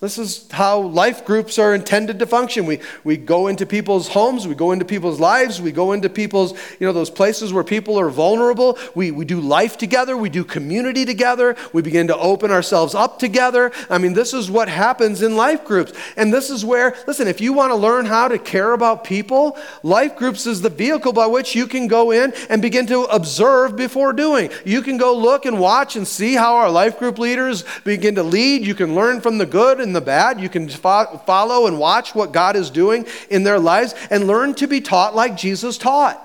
[0.00, 2.66] This is how life groups are intended to function.
[2.66, 6.52] We, we go into people's homes, we go into people's lives, we go into people's,
[6.78, 8.78] you know, those places where people are vulnerable.
[8.94, 13.18] We, we do life together, we do community together, we begin to open ourselves up
[13.18, 13.72] together.
[13.90, 15.92] I mean, this is what happens in life groups.
[16.16, 19.58] And this is where, listen, if you want to learn how to care about people,
[19.82, 23.74] life groups is the vehicle by which you can go in and begin to observe
[23.74, 24.50] before doing.
[24.64, 28.22] You can go look and watch and see how our life group leaders begin to
[28.22, 28.64] lead.
[28.64, 30.40] You can learn from the good and the bad.
[30.40, 34.54] You can fo- follow and watch what God is doing in their lives and learn
[34.54, 36.24] to be taught like Jesus taught.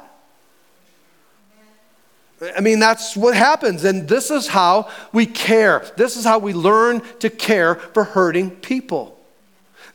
[2.56, 3.84] I mean, that's what happens.
[3.84, 5.86] And this is how we care.
[5.96, 9.20] This is how we learn to care for hurting people.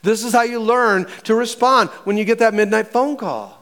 [0.02, 3.54] This is how you learn to respond when you get that midnight phone call.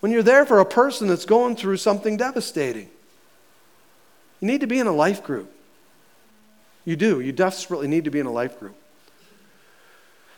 [0.00, 2.90] When you're there for a person that's going through something devastating.
[4.40, 5.53] You need to be in a life group.
[6.84, 7.20] You do.
[7.20, 8.76] You desperately need to be in a life group.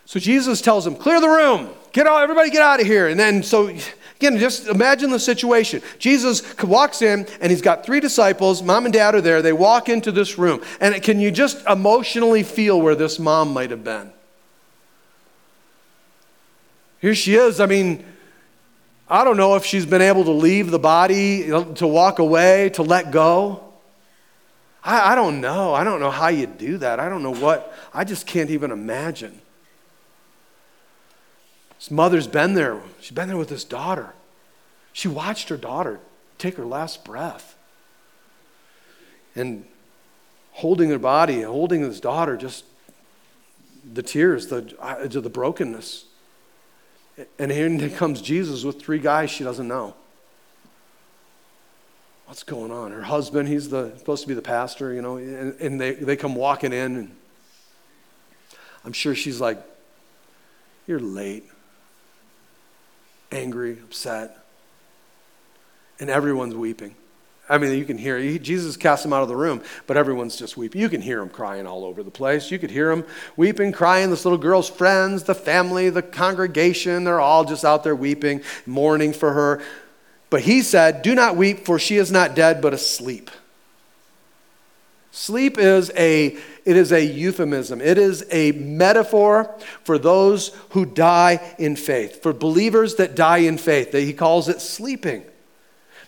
[0.05, 1.71] So Jesus tells them, clear the room.
[1.93, 3.09] Get out, everybody get out of here.
[3.09, 3.77] And then so
[4.17, 5.83] Again, just imagine the situation.
[5.99, 8.63] Jesus walks in and he's got three disciples.
[8.63, 9.43] Mom and dad are there.
[9.43, 10.63] They walk into this room.
[10.81, 14.11] And can you just emotionally feel where this mom might have been?
[16.99, 17.61] Here she is.
[17.61, 18.07] I mean,
[19.07, 22.83] I don't know if she's been able to leave the body, to walk away, to
[22.83, 23.66] let go.
[24.87, 25.75] I, I don't know.
[25.75, 27.01] I don't know how you do that.
[27.01, 27.75] I don't know what.
[27.93, 29.41] I just can't even imagine.
[31.79, 32.81] His mother's been there.
[33.01, 34.15] She's been there with his daughter.
[34.93, 36.01] She watched her daughter
[36.39, 37.57] take her last breath.
[39.35, 39.67] And
[40.53, 42.65] holding her body, holding his daughter, just
[43.93, 46.07] the tears, the, uh, the brokenness.
[47.39, 49.95] And here comes Jesus with three guys she doesn't know.
[52.27, 52.93] What's going on?
[52.93, 56.17] Her husband, he's the, supposed to be the pastor, you know, and, and they, they
[56.17, 57.17] come walking in, and
[58.85, 59.59] I'm sure she's like,
[60.87, 61.45] You're late
[63.33, 64.45] angry, upset,
[65.99, 66.95] and everyone's weeping.
[67.49, 70.37] I mean, you can hear he, Jesus cast them out of the room, but everyone's
[70.37, 70.81] just weeping.
[70.81, 72.51] You can hear them crying all over the place.
[72.51, 73.05] You could hear them
[73.37, 74.11] weeping, crying.
[74.11, 79.13] This little girl's friends, the family, the congregation, they're all just out there weeping, mourning
[79.13, 79.63] for her.
[80.31, 83.31] But he said, Do not weep, for she is not dead, but asleep.
[85.13, 86.37] Sleep is a
[86.67, 87.81] it is a euphemism.
[87.81, 93.57] It is a metaphor for those who die in faith, for believers that die in
[93.57, 93.93] faith.
[93.93, 95.25] He calls it sleeping.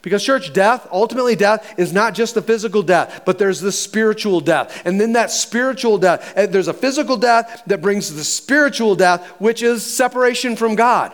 [0.02, 4.40] Because church death, ultimately death, is not just the physical death, but there's the spiritual
[4.40, 4.83] death.
[4.85, 9.26] And then that spiritual death, eh, there's a physical death that brings the spiritual death,
[9.40, 11.12] which is separation from God.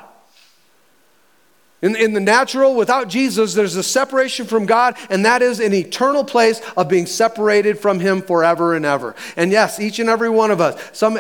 [1.85, 5.75] In, in the natural, without Jesus, there's a separation from God, and that is an
[5.75, 9.15] eternal place of being separated from Him forever and ever.
[9.37, 11.19] And yes, each and every one of us, some,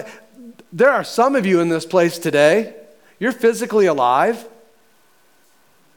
[0.73, 2.75] there are some of you in this place today,
[3.19, 4.49] you're physically alive.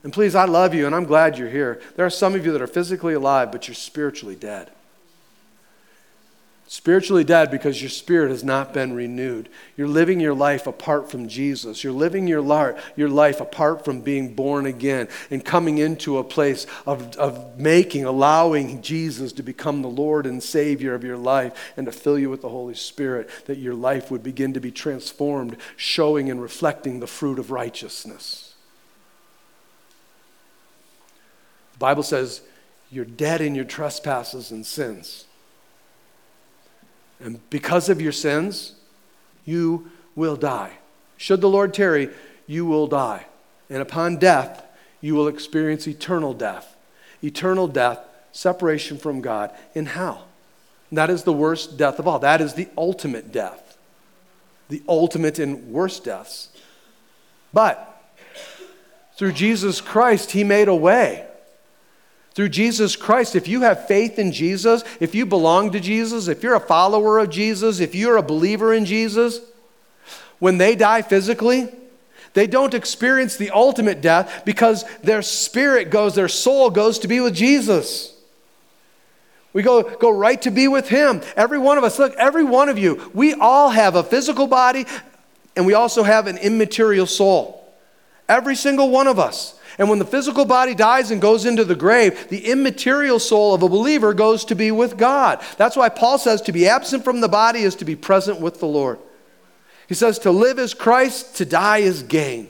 [0.03, 1.81] And please, I love you, and I'm glad you're here.
[1.95, 4.69] There are some of you that are physically alive, but you're spiritually dead.
[6.69, 9.47] Spiritually dead because your spirit has not been renewed.
[9.77, 11.81] You're living your life apart from Jesus.
[11.81, 16.67] You're living your, your life apart from being born again and coming into a place
[16.85, 21.85] of, of making, allowing Jesus to become the Lord and Savior of your life and
[21.85, 25.55] to fill you with the Holy Spirit, that your life would begin to be transformed,
[25.77, 28.55] showing and reflecting the fruit of righteousness.
[31.71, 32.41] The Bible says,
[32.91, 35.23] You're dead in your trespasses and sins.
[37.19, 38.75] And because of your sins,
[39.45, 40.73] you will die.
[41.17, 42.09] Should the Lord tarry,
[42.45, 43.25] you will die.
[43.69, 44.63] And upon death,
[45.01, 46.75] you will experience eternal death.
[47.23, 47.99] Eternal death,
[48.31, 50.27] separation from God in hell.
[50.91, 52.19] That is the worst death of all.
[52.19, 53.77] That is the ultimate death,
[54.69, 56.49] the ultimate and worst deaths.
[57.51, 58.01] But
[59.17, 61.25] through Jesus Christ, He made a way
[62.37, 63.35] through Jesus Christ.
[63.35, 67.17] If you have faith in Jesus, if you belong to Jesus, if you're a follower
[67.17, 69.39] of Jesus, if you're a believer in Jesus,
[70.37, 71.67] when they die physically,
[72.35, 77.19] they don't experience the ultimate death because their spirit goes, their soul goes to be
[77.21, 78.15] with Jesus.
[79.51, 81.23] We go, go right to be with Him.
[81.35, 84.85] Every one of us, look, every one of you, we all have a physical body
[85.55, 87.67] and we also have an immaterial soul.
[88.29, 89.56] Every single one of us.
[89.77, 93.61] And when the physical body dies and goes into the grave, the immaterial soul of
[93.61, 95.41] a believer goes to be with God.
[95.57, 98.59] That's why Paul says to be absent from the body is to be present with
[98.59, 98.97] the Lord.
[99.87, 102.49] He says to live is Christ, to die is gain.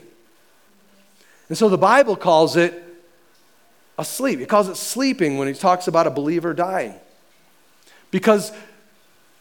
[1.50, 2.82] And so the Bible calls it
[3.98, 4.40] asleep.
[4.40, 6.94] He calls it sleeping when he talks about a believer dying.
[8.10, 8.52] Because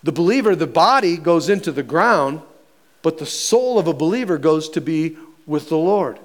[0.04, 2.42] the believer, the body goes into the ground,
[3.02, 6.20] but the soul of a believer goes to be with the Lord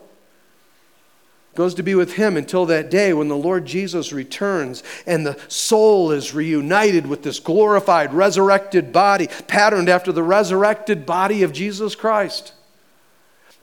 [1.55, 5.39] goes to be with him until that day when the Lord Jesus returns and the
[5.49, 11.95] soul is reunited with this glorified, resurrected body, patterned after the resurrected body of Jesus
[11.95, 12.55] Christ.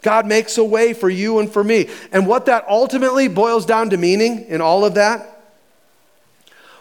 [0.02, 1.90] God makes a way for you and for me.
[2.12, 5.42] And what that ultimately boils down to meaning in all of that,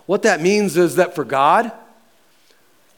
[0.07, 1.73] what that means is that for God,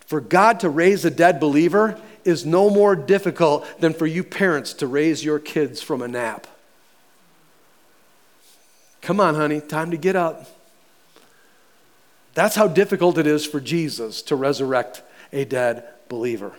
[0.07, 4.75] for God to raise a dead believer is no more difficult than for you parents
[4.75, 6.47] to raise your kids from a nap.
[9.03, 10.47] Come on, honey, time to get up.
[12.35, 16.53] That's how difficult it is for Jesus to resurrect a dead believer.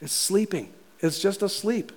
[0.00, 1.92] It's sleeping, it's just asleep.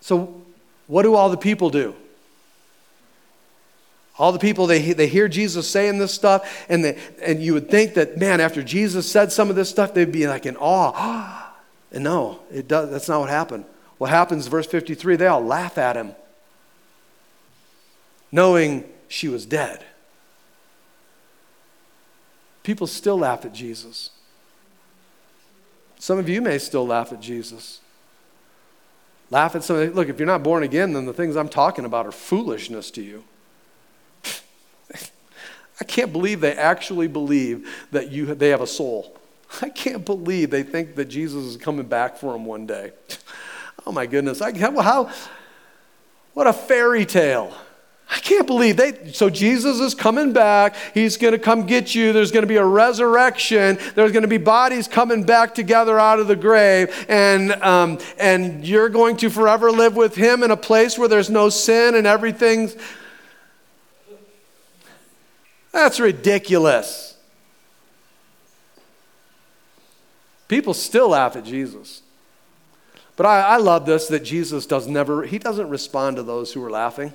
[0.00, 0.42] So,
[0.86, 1.94] what do all the people do?
[4.18, 7.68] All the people, they, they hear Jesus saying this stuff, and, they, and you would
[7.68, 11.40] think that, man, after Jesus said some of this stuff, they'd be like in awe.
[11.92, 13.66] And no, it does, that's not what happened.
[13.98, 16.16] What happens, verse 53, they all laugh at him.
[18.34, 19.84] Knowing she was dead.
[22.64, 24.10] People still laugh at Jesus.
[26.00, 27.80] Some of you may still laugh at Jesus.
[29.30, 29.92] Laugh at something.
[29.92, 33.02] Look, if you're not born again, then the things I'm talking about are foolishness to
[33.02, 33.22] you.
[35.80, 39.16] I can't believe they actually believe that you, they have a soul.
[39.62, 42.92] I can't believe they think that Jesus is coming back for them one day.
[43.86, 44.40] Oh my goodness.
[44.40, 45.10] I, how,
[46.32, 47.52] what a fairy tale.
[48.10, 49.12] I can't believe they.
[49.12, 50.76] So Jesus is coming back.
[50.92, 52.12] He's going to come get you.
[52.12, 53.78] There's going to be a resurrection.
[53.94, 58.66] There's going to be bodies coming back together out of the grave, and um, and
[58.66, 62.06] you're going to forever live with Him in a place where there's no sin and
[62.06, 62.76] everything's.
[65.72, 67.16] That's ridiculous.
[70.46, 72.02] People still laugh at Jesus.
[73.16, 76.62] But I, I love this that Jesus does never, he doesn't respond to those who
[76.64, 77.12] are laughing.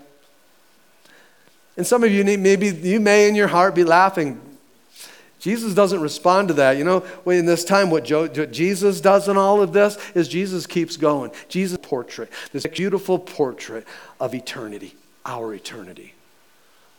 [1.80, 4.42] And some of you need, maybe you may in your heart be laughing.
[5.40, 6.76] Jesus doesn't respond to that.
[6.76, 10.68] You know, in this time, what, what Jesus does in all of this is Jesus
[10.68, 11.32] keeps going.
[11.48, 13.88] Jesus' portrait, this beautiful portrait
[14.20, 14.94] of eternity,
[15.26, 16.16] our eternity.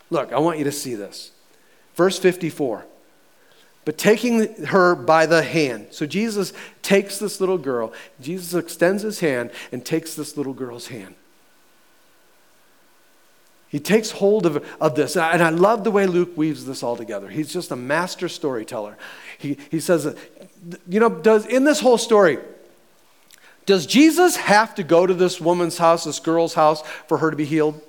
[0.09, 1.33] Look, I want you to see this.
[1.95, 2.87] Verse 54.
[3.85, 5.89] But taking her by the hand.
[5.91, 10.87] So Jesus takes this little girl, Jesus extends his hand and takes this little girl's
[10.87, 11.17] hand.
[13.71, 15.17] He takes hold of, of this.
[15.17, 17.29] And I love the way Luke weaves this all together.
[17.29, 18.99] He's just a master storyteller.
[19.39, 20.17] He, he says, uh,
[20.89, 22.39] you know, does, in this whole story,
[23.67, 27.37] does Jesus have to go to this woman's house, this girl's house, for her to
[27.37, 27.81] be healed?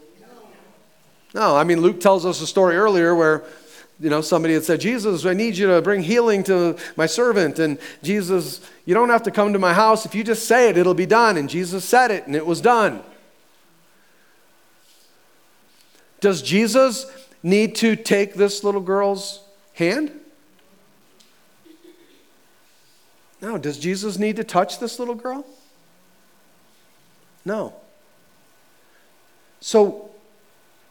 [1.34, 1.42] No.
[1.42, 3.44] No, I mean, Luke tells us a story earlier where,
[4.00, 7.58] you know, somebody had said, Jesus, I need you to bring healing to my servant.
[7.58, 10.06] And Jesus, you don't have to come to my house.
[10.06, 11.38] If you just say it, it'll be done.
[11.38, 13.02] And Jesus said it, and it was done.
[16.22, 17.08] Does Jesus
[17.44, 19.42] need to take this little girl's
[19.74, 20.12] hand?
[23.42, 23.58] No.
[23.58, 25.46] Does Jesus need to touch this little girl?
[27.44, 27.74] No.
[29.60, 30.12] So,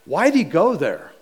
[0.04, 1.12] why did he go there?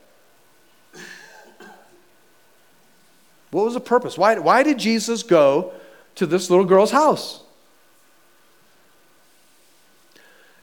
[3.51, 4.19] What was the purpose?
[4.19, 5.73] Why, why did Jesus go
[6.17, 7.43] to this little girl's house?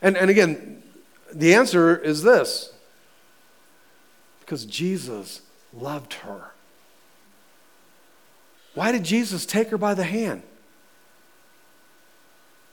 [0.02, 0.84] And, and again,
[1.34, 2.75] the answer is this
[4.46, 5.42] because Jesus
[5.74, 6.52] loved her.
[8.76, 10.44] Why did Jesus take her by the hand?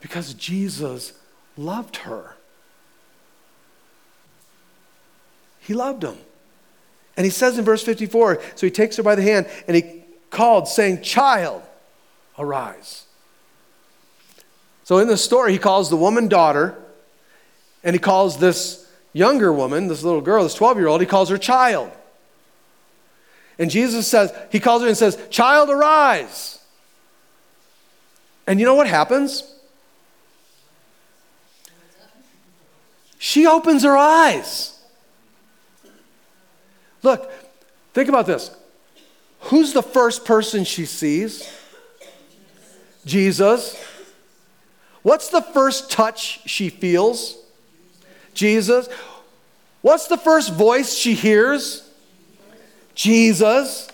[0.00, 1.14] Because Jesus
[1.56, 2.36] loved her.
[5.60, 6.18] He loved him.
[7.16, 10.04] And he says in verse 54 so he takes her by the hand and he
[10.28, 11.62] called, saying, Child,
[12.38, 13.06] arise.
[14.84, 16.76] So in the story, he calls the woman daughter,
[17.84, 18.81] and he calls this
[19.12, 21.90] younger woman, this little girl, this 12 year old, he calls her child.
[23.58, 26.58] And Jesus says, He calls her and says, Child, arise.
[28.46, 29.48] And you know what happens?
[33.18, 34.80] She opens her eyes.
[37.02, 37.30] Look,
[37.94, 38.50] think about this.
[39.42, 41.48] Who's the first person she sees?
[43.04, 43.80] Jesus.
[45.02, 47.41] What's the first touch she feels?
[48.34, 48.88] Jesus.
[49.80, 51.88] What's the first voice she hears?
[52.94, 53.88] Jesus.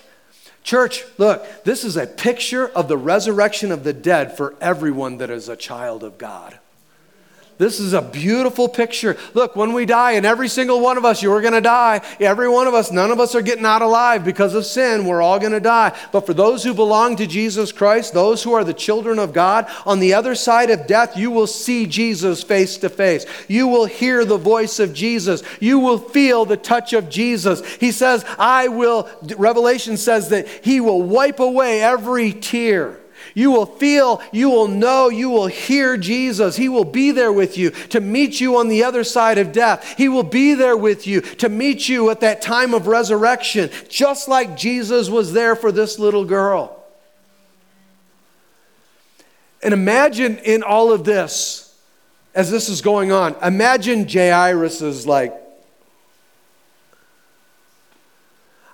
[0.62, 5.30] Church, look, this is a picture of the resurrection of the dead for everyone that
[5.30, 6.58] is a child of God.
[7.58, 9.16] This is a beautiful picture.
[9.34, 12.02] Look, when we die, and every single one of us, you're going to die.
[12.20, 15.04] Every one of us, none of us are getting out alive because of sin.
[15.04, 15.98] We're all going to die.
[16.12, 19.68] But for those who belong to Jesus Christ, those who are the children of God,
[19.84, 23.26] on the other side of death, you will see Jesus face to face.
[23.48, 25.42] You will hear the voice of Jesus.
[25.58, 27.60] You will feel the touch of Jesus.
[27.76, 33.00] He says, I will, Revelation says that He will wipe away every tear.
[33.34, 36.56] You will feel, you will know, you will hear Jesus.
[36.56, 39.94] He will be there with you to meet you on the other side of death.
[39.96, 44.28] He will be there with you to meet you at that time of resurrection, just
[44.28, 46.74] like Jesus was there for this little girl.
[49.62, 51.76] And imagine in all of this,
[52.34, 55.34] as this is going on, imagine Jairus' is like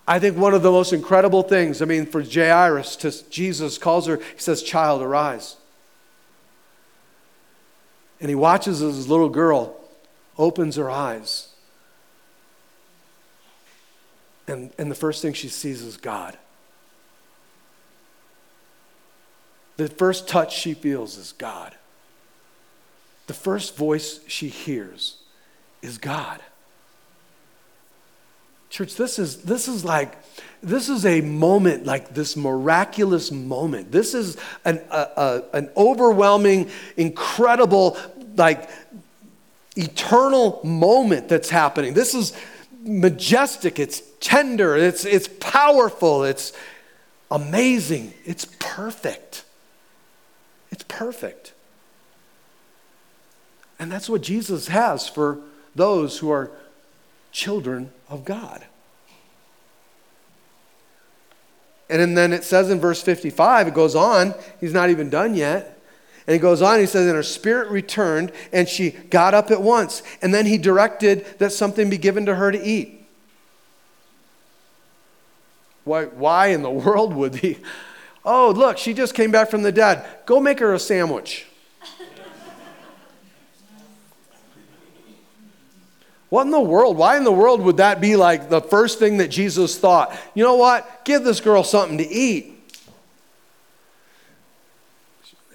[0.06, 4.06] I think one of the most incredible things, I mean, for Jairus, to Jesus calls
[4.06, 5.56] her, he says, Child, arise.
[8.20, 9.76] And he watches as his little girl
[10.38, 11.48] opens her eyes.
[14.46, 16.36] And, and the first thing she sees is God.
[19.76, 21.74] The first touch she feels is God.
[23.26, 25.16] The first voice she hears
[25.82, 26.40] is God.
[28.74, 30.16] Church, this is, this is like,
[30.60, 33.92] this is a moment, like this miraculous moment.
[33.92, 37.96] This is an, a, a, an overwhelming, incredible,
[38.34, 38.68] like
[39.76, 41.94] eternal moment that's happening.
[41.94, 42.32] This is
[42.80, 46.52] majestic, it's tender, it's, it's powerful, it's
[47.30, 49.44] amazing, it's perfect.
[50.72, 51.52] It's perfect.
[53.78, 55.38] And that's what Jesus has for
[55.76, 56.50] those who are
[57.34, 58.64] children of God.
[61.90, 65.78] And then it says in verse 55, it goes on, he's not even done yet.
[66.26, 69.60] And he goes on, he says, And her spirit returned, and she got up at
[69.60, 70.02] once.
[70.22, 73.04] And then he directed that something be given to her to eat.
[75.82, 77.58] Why, why in the world would he?
[78.24, 80.06] Oh, look, she just came back from the dead.
[80.24, 81.46] Go make her a sandwich.
[86.34, 86.96] What in the world?
[86.96, 90.12] Why in the world would that be like the first thing that Jesus thought?
[90.34, 91.04] You know what?
[91.04, 92.60] Give this girl something to eat.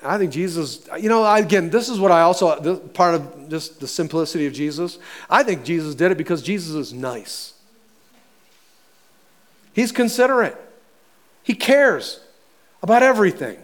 [0.02, 3.90] I think Jesus, you know, again, this is what I also, part of just the
[3.90, 5.00] simplicity of Jesus.
[5.30, 7.56] I think Jesus did it because Jesus is nice.
[9.74, 10.56] He's considerate,
[11.44, 12.22] he cares
[12.82, 13.60] about everything.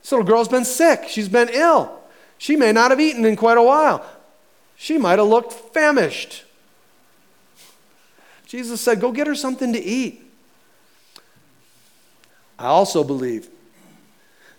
[0.00, 1.96] This little girl's been sick, she's been ill.
[2.38, 4.04] She may not have eaten in quite a while.
[4.82, 6.42] She might have looked famished.
[8.48, 10.28] Jesus said, Go get her something to eat.
[12.58, 13.48] I also believe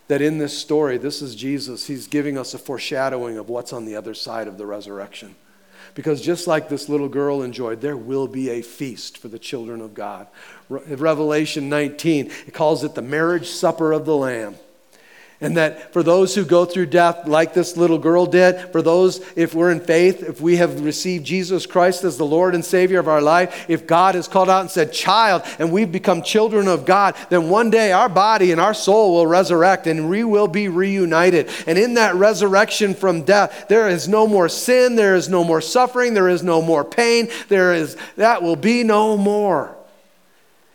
[0.08, 1.88] that in this story, this is Jesus.
[1.88, 5.34] He's giving us a foreshadowing of what's on the other side of the resurrection.
[5.94, 9.82] Because just like this little girl enjoyed, there will be a feast for the children
[9.82, 10.26] of God.
[10.70, 14.54] Revelation 19, it calls it the marriage supper of the Lamb.
[15.40, 19.20] And that for those who go through death, like this little girl did, for those,
[19.36, 23.00] if we're in faith, if we have received Jesus Christ as the Lord and Savior
[23.00, 26.68] of our life, if God has called out and said, child, and we've become children
[26.68, 30.48] of God, then one day our body and our soul will resurrect and we will
[30.48, 31.50] be reunited.
[31.66, 35.60] And in that resurrection from death, there is no more sin, there is no more
[35.60, 39.76] suffering, there is no more pain, there is, that will be no more.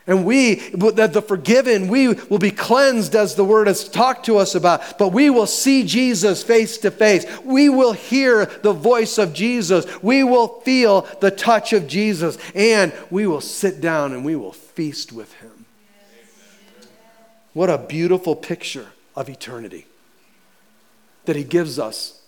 [0.09, 4.55] And we, the forgiven, we will be cleansed as the word has talked to us
[4.55, 4.97] about.
[4.97, 7.27] But we will see Jesus face to face.
[7.45, 9.85] We will hear the voice of Jesus.
[10.01, 12.39] We will feel the touch of Jesus.
[12.55, 15.65] And we will sit down and we will feast with him.
[17.53, 19.85] What a beautiful picture of eternity
[21.25, 22.19] that he gives us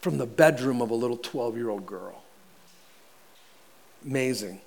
[0.00, 2.22] from the bedroom of a little 12 year old girl.
[4.06, 4.60] Amazing.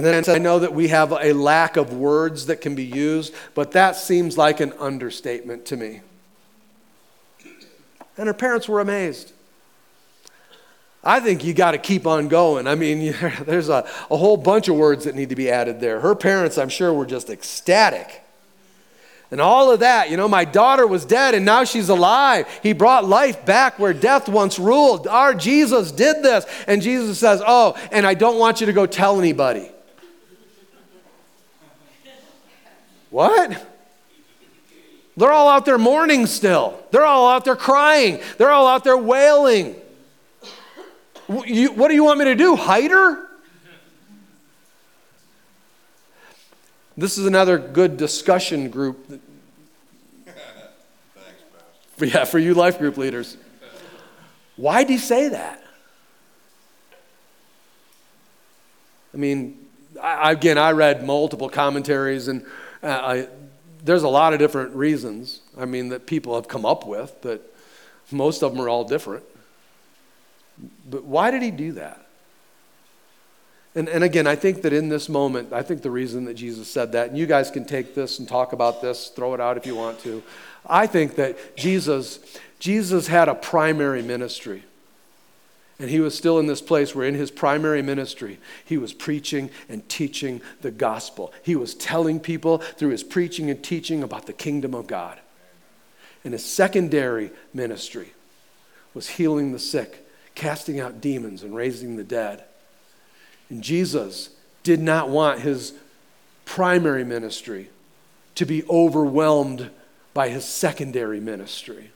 [0.00, 3.34] And then I know that we have a lack of words that can be used,
[3.54, 6.00] but that seems like an understatement to me.
[8.16, 9.32] And her parents were amazed.
[11.04, 12.66] I think you got to keep on going.
[12.66, 16.00] I mean, there's a, a whole bunch of words that need to be added there.
[16.00, 18.22] Her parents, I'm sure, were just ecstatic.
[19.30, 22.48] And all of that, you know, my daughter was dead and now she's alive.
[22.62, 25.06] He brought life back where death once ruled.
[25.06, 26.46] Our Jesus did this.
[26.66, 29.70] And Jesus says, Oh, and I don't want you to go tell anybody.
[33.10, 33.66] What?
[35.16, 36.82] They're all out there mourning still.
[36.92, 38.20] They're all out there crying.
[38.38, 39.74] They're all out there wailing.
[41.26, 42.56] what do you want me to do?
[42.56, 43.26] Hide her?
[46.96, 49.06] This is another good discussion group.
[51.96, 53.36] Thanks, yeah, for you life group leaders.
[54.56, 55.62] Why do you say that?
[59.14, 59.66] I mean,
[60.00, 62.44] I, again, I read multiple commentaries and
[62.82, 63.28] uh, I,
[63.84, 67.54] there's a lot of different reasons, I mean, that people have come up with, but
[68.10, 69.24] most of them are all different.
[70.88, 72.06] But why did he do that?
[73.74, 76.68] And, and again, I think that in this moment, I think the reason that Jesus
[76.68, 79.56] said that, and you guys can take this and talk about this, throw it out
[79.56, 80.22] if you want to.
[80.66, 82.18] I think that Jesus,
[82.58, 84.64] Jesus had a primary ministry.
[85.80, 89.48] And he was still in this place where, in his primary ministry, he was preaching
[89.66, 91.32] and teaching the gospel.
[91.42, 95.18] He was telling people through his preaching and teaching about the kingdom of God.
[96.22, 98.12] And his secondary ministry
[98.92, 102.44] was healing the sick, casting out demons, and raising the dead.
[103.48, 104.28] And Jesus
[104.62, 105.72] did not want his
[106.44, 107.70] primary ministry
[108.34, 109.70] to be overwhelmed
[110.12, 111.90] by his secondary ministry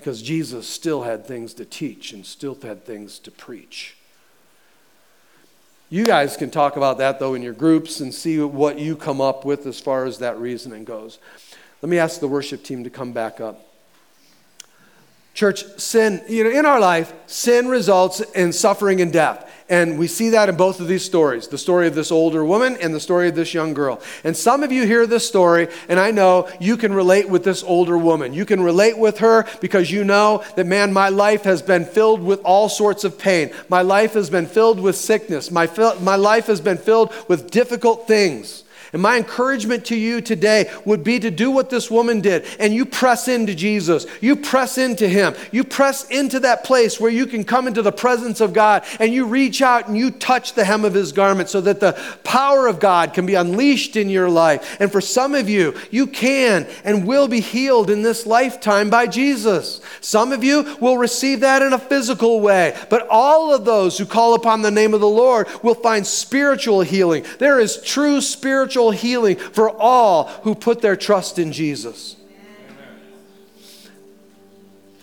[0.00, 3.96] because Jesus still had things to teach and still had things to preach.
[5.90, 9.20] You guys can talk about that though in your groups and see what you come
[9.20, 11.18] up with as far as that reasoning goes.
[11.82, 13.69] Let me ask the worship team to come back up.
[15.32, 19.50] Church, sin, you know, in our life, sin results in suffering and death.
[19.70, 22.76] And we see that in both of these stories the story of this older woman
[22.80, 24.00] and the story of this young girl.
[24.24, 27.62] And some of you hear this story, and I know you can relate with this
[27.62, 28.34] older woman.
[28.34, 32.20] You can relate with her because you know that, man, my life has been filled
[32.20, 33.52] with all sorts of pain.
[33.68, 35.52] My life has been filled with sickness.
[35.52, 35.68] My,
[36.00, 38.64] my life has been filled with difficult things.
[38.92, 42.74] And my encouragement to you today would be to do what this woman did and
[42.74, 44.06] you press into Jesus.
[44.20, 45.34] You press into Him.
[45.52, 49.12] You press into that place where you can come into the presence of God and
[49.12, 52.66] you reach out and you touch the hem of His garment so that the power
[52.66, 54.80] of God can be unleashed in your life.
[54.80, 59.06] And for some of you, you can and will be healed in this lifetime by
[59.06, 59.80] Jesus.
[60.00, 64.06] Some of you will receive that in a physical way, but all of those who
[64.06, 67.24] call upon the name of the Lord will find spiritual healing.
[67.38, 72.16] There is true spiritual spiritual healing for all who put their trust in Jesus.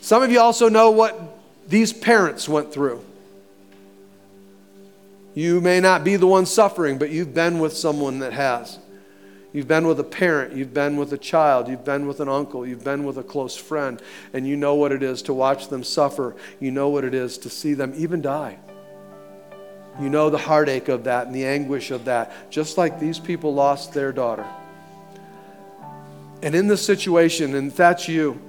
[0.01, 1.19] Some of you also know what
[1.67, 3.03] these parents went through.
[5.35, 8.79] You may not be the one suffering, but you've been with someone that has.
[9.53, 12.65] You've been with a parent, you've been with a child, you've been with an uncle,
[12.65, 14.01] you've been with a close friend,
[14.33, 16.35] and you know what it is to watch them suffer.
[16.59, 18.57] You know what it is to see them even die.
[19.99, 23.53] You know the heartache of that and the anguish of that, just like these people
[23.53, 24.45] lost their daughter.
[26.43, 28.39] And in this situation, and if that's you,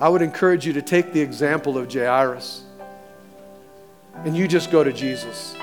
[0.00, 2.62] I would encourage you to take the example of Jairus
[4.24, 5.55] and you just go to Jesus.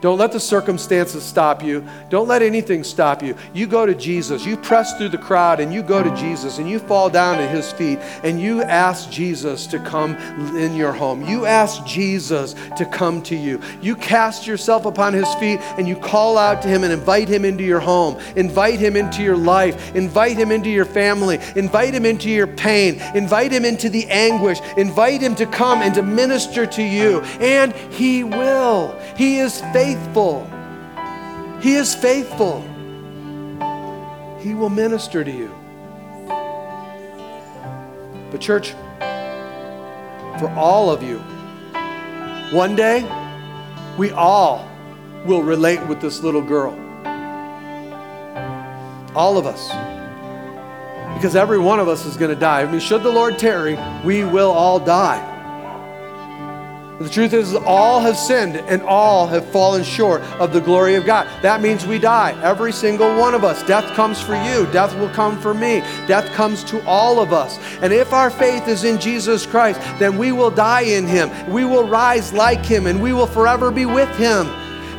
[0.00, 1.84] Don't let the circumstances stop you.
[2.08, 3.36] Don't let anything stop you.
[3.52, 4.46] You go to Jesus.
[4.46, 7.50] You press through the crowd and you go to Jesus and you fall down at
[7.50, 10.14] his feet and you ask Jesus to come
[10.56, 11.26] in your home.
[11.26, 13.60] You ask Jesus to come to you.
[13.82, 17.44] You cast yourself upon his feet and you call out to him and invite him
[17.44, 18.20] into your home.
[18.36, 19.96] Invite him into your life.
[19.96, 21.40] Invite him into your family.
[21.56, 23.02] Invite him into your pain.
[23.16, 24.60] Invite him into the anguish.
[24.76, 27.20] Invite him to come and to minister to you.
[27.40, 28.96] And he will.
[29.16, 30.50] He is faithful faithful.
[31.60, 32.60] He is faithful.
[34.38, 35.50] He will minister to you.
[38.30, 38.72] But, church,
[40.38, 41.18] for all of you,
[42.54, 43.02] one day
[43.96, 44.68] we all
[45.24, 46.74] will relate with this little girl.
[49.14, 49.68] All of us.
[51.14, 52.60] Because every one of us is going to die.
[52.60, 55.37] I mean, should the Lord tarry, we will all die.
[56.98, 61.06] The truth is, all have sinned and all have fallen short of the glory of
[61.06, 61.28] God.
[61.42, 63.62] That means we die, every single one of us.
[63.62, 65.78] Death comes for you, death will come for me,
[66.08, 67.56] death comes to all of us.
[67.82, 71.64] And if our faith is in Jesus Christ, then we will die in Him, we
[71.64, 74.48] will rise like Him, and we will forever be with Him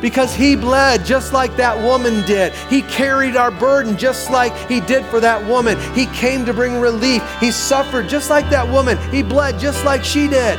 [0.00, 2.54] because he bled just like that woman did.
[2.70, 5.78] He carried our burden just like he did for that woman.
[5.92, 7.22] He came to bring relief.
[7.38, 8.96] He suffered just like that woman.
[9.10, 10.58] He bled just like she did.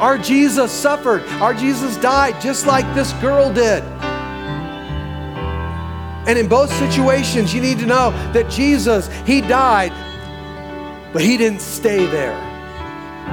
[0.00, 1.22] Our Jesus suffered.
[1.40, 3.82] Our Jesus died just like this girl did.
[6.26, 9.92] And in both situations, you need to know that Jesus, He died,
[11.12, 12.55] but He didn't stay there.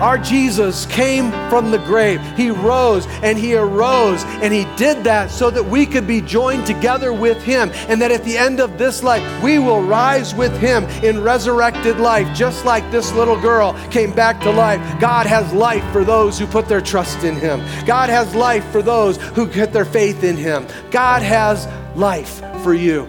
[0.01, 2.19] Our Jesus came from the grave.
[2.35, 6.65] He rose and he arose, and he did that so that we could be joined
[6.65, 10.57] together with him, and that at the end of this life, we will rise with
[10.59, 14.81] him in resurrected life, just like this little girl came back to life.
[14.99, 18.81] God has life for those who put their trust in him, God has life for
[18.81, 20.65] those who put their faith in him.
[20.89, 23.05] God has life for you.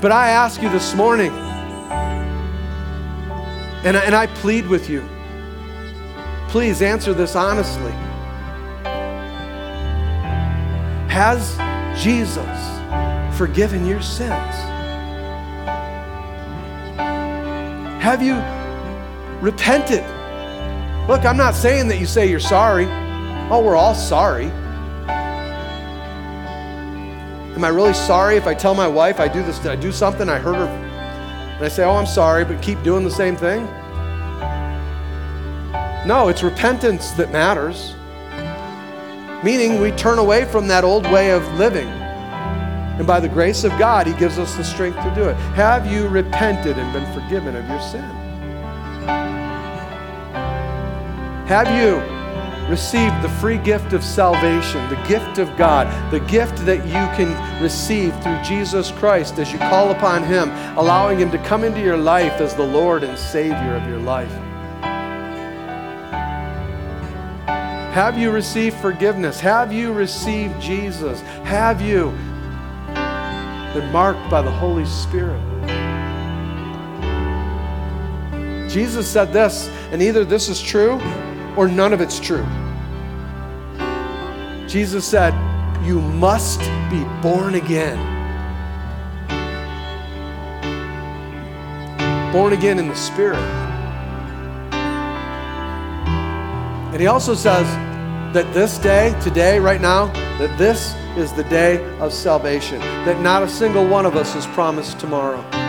[0.00, 1.32] But I ask you this morning,
[3.84, 5.08] and I, and I plead with you
[6.52, 7.92] Please answer this honestly.
[11.08, 11.56] Has
[11.98, 12.46] Jesus
[13.38, 14.54] forgiven your sins?
[18.02, 18.34] Have you
[19.40, 20.04] repented?
[21.08, 22.84] Look, I'm not saying that you say you're sorry.
[23.50, 24.50] Oh, we're all sorry.
[27.54, 29.90] Am I really sorry if I tell my wife I do this, did I do
[29.90, 33.36] something, I hurt her, and I say, oh, I'm sorry, but keep doing the same
[33.36, 33.66] thing?
[36.06, 37.94] No, it's repentance that matters.
[39.44, 41.86] Meaning we turn away from that old way of living.
[41.86, 45.34] And by the grace of God, He gives us the strength to do it.
[45.54, 48.02] Have you repented and been forgiven of your sin?
[51.46, 52.00] Have you
[52.68, 57.62] received the free gift of salvation, the gift of God, the gift that you can
[57.62, 61.96] receive through Jesus Christ as you call upon Him, allowing Him to come into your
[61.96, 64.32] life as the Lord and Savior of your life?
[67.92, 69.38] Have you received forgiveness?
[69.40, 71.20] Have you received Jesus?
[71.44, 72.06] Have you
[73.74, 75.38] been marked by the Holy Spirit?
[78.70, 80.98] Jesus said this, and either this is true
[81.54, 82.46] or none of it's true.
[84.66, 85.34] Jesus said,
[85.84, 87.98] You must be born again.
[92.32, 93.61] Born again in the Spirit.
[96.92, 97.66] And he also says
[98.34, 103.42] that this day, today, right now, that this is the day of salvation, that not
[103.42, 105.61] a single one of us is promised tomorrow.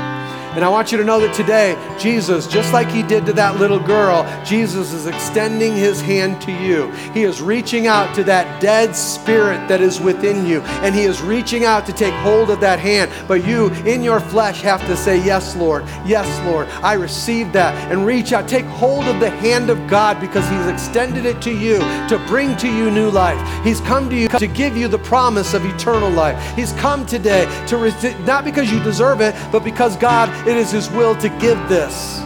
[0.55, 3.59] And I want you to know that today, Jesus, just like he did to that
[3.59, 6.91] little girl, Jesus is extending his hand to you.
[7.13, 11.21] He is reaching out to that dead spirit that is within you, and he is
[11.21, 13.11] reaching out to take hold of that hand.
[13.27, 15.85] But you, in your flesh, have to say, Yes, Lord.
[16.05, 16.67] Yes, Lord.
[16.83, 17.73] I receive that.
[17.91, 18.47] And reach out.
[18.47, 21.79] Take hold of the hand of God because he's extended it to you
[22.09, 23.39] to bring to you new life.
[23.63, 26.55] He's come to you to give you the promise of eternal life.
[26.55, 30.89] He's come today to, not because you deserve it, but because God it is His
[30.89, 32.23] will to give this.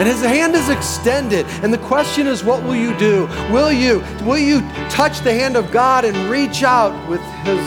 [0.00, 1.44] And his hand is extended.
[1.62, 3.26] And the question is, what will you do?
[3.52, 7.60] Will you, will you touch the hand of God and reach out with his,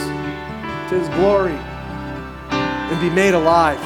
[0.89, 1.53] to his glory
[2.49, 3.80] and be made alive?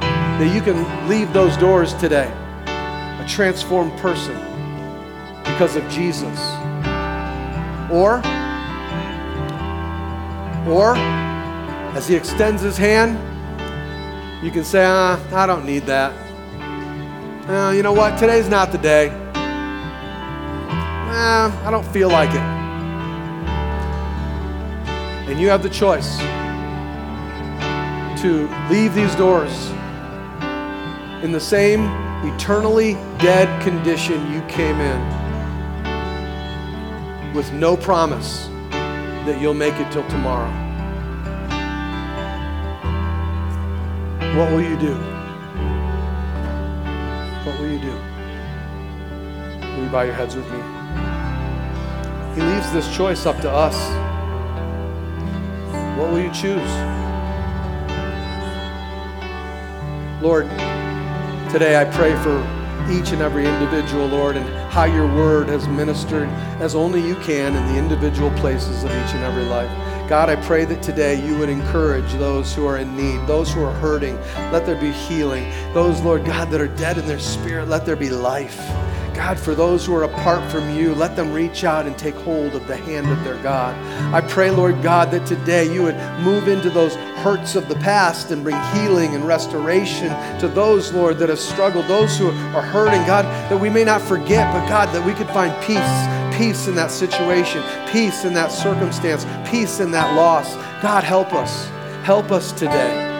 [0.00, 2.32] That you can leave those doors today
[2.66, 4.34] a transformed person
[5.44, 6.36] because of Jesus.
[7.92, 8.18] Or,
[10.66, 10.96] or,
[11.94, 13.33] as he extends his hand,
[14.44, 16.12] you can say, ah, I don't need that.
[17.48, 18.18] Uh, you know what?
[18.18, 19.08] Today's not the day.
[21.08, 22.36] Eh, I don't feel like it.
[25.30, 26.18] And you have the choice
[28.20, 29.70] to leave these doors
[31.24, 31.86] in the same
[32.34, 35.00] eternally dead condition you came in
[37.32, 38.46] with no promise
[39.24, 40.63] that you'll make it till tomorrow.
[44.34, 44.94] What will you do?
[47.44, 47.92] What will you do?
[49.76, 50.58] Will you bow your heads with me?
[52.34, 53.76] He leaves this choice up to us.
[55.96, 56.68] What will you choose?
[60.20, 60.50] Lord,
[61.52, 62.40] today I pray for
[62.90, 66.28] each and every individual, Lord, and how your word has ministered
[66.58, 69.70] as only you can in the individual places of each and every life.
[70.08, 73.62] God, I pray that today you would encourage those who are in need, those who
[73.64, 74.20] are hurting.
[74.52, 75.50] Let there be healing.
[75.72, 78.58] Those, Lord God, that are dead in their spirit, let there be life.
[79.14, 82.54] God, for those who are apart from you, let them reach out and take hold
[82.54, 83.74] of the hand of their God.
[84.12, 88.30] I pray, Lord God, that today you would move into those hurts of the past
[88.30, 90.08] and bring healing and restoration
[90.40, 93.06] to those, Lord, that have struggled, those who are hurting.
[93.06, 96.74] God, that we may not forget, but God, that we could find peace peace in
[96.74, 100.56] that situation, peace in that circumstance, peace in that loss.
[100.82, 101.66] God, help us.
[102.04, 103.10] Help us today.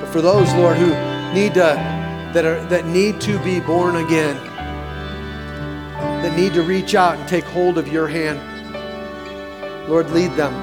[0.00, 0.88] But for those, Lord, who
[1.34, 1.74] need to,
[2.34, 4.36] that, are, that need to be born again,
[6.22, 8.38] that need to reach out and take hold of your hand,
[9.88, 10.54] Lord, lead them.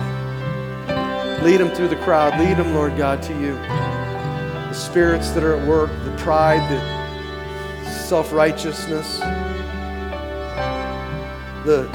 [1.44, 2.40] Lead them through the crowd.
[2.40, 3.54] Lead them, Lord God, to you.
[3.54, 6.99] The spirits that are at work, the pride, the
[8.10, 9.20] self righteousness,
[11.64, 11.88] the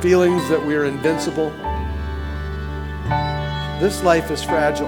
[0.00, 1.50] feelings that we're invincible.
[3.78, 4.86] This life is fragile.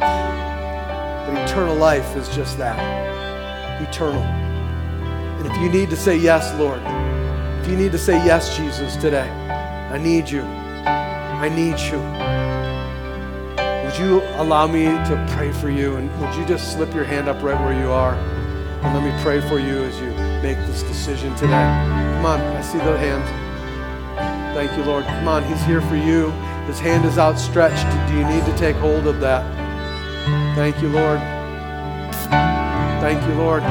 [0.00, 2.76] But eternal life is just that
[3.80, 4.20] eternal.
[4.20, 6.82] And if you need to say yes, Lord,
[7.62, 9.30] if you need to say yes, Jesus, today,
[9.92, 10.42] I need you.
[10.42, 12.19] I need you.
[13.90, 15.96] Would you allow me to pray for you?
[15.96, 18.14] And would you just slip your hand up right where you are?
[18.14, 20.10] And let me pray for you as you
[20.44, 21.50] make this decision today.
[21.50, 23.28] Come on, I see the hands.
[24.54, 25.04] Thank you, Lord.
[25.06, 26.30] Come on, He's here for you.
[26.68, 27.84] His hand is outstretched.
[28.08, 29.42] Do you need to take hold of that?
[30.54, 31.18] Thank you, Lord.
[33.02, 33.64] Thank you, Lord.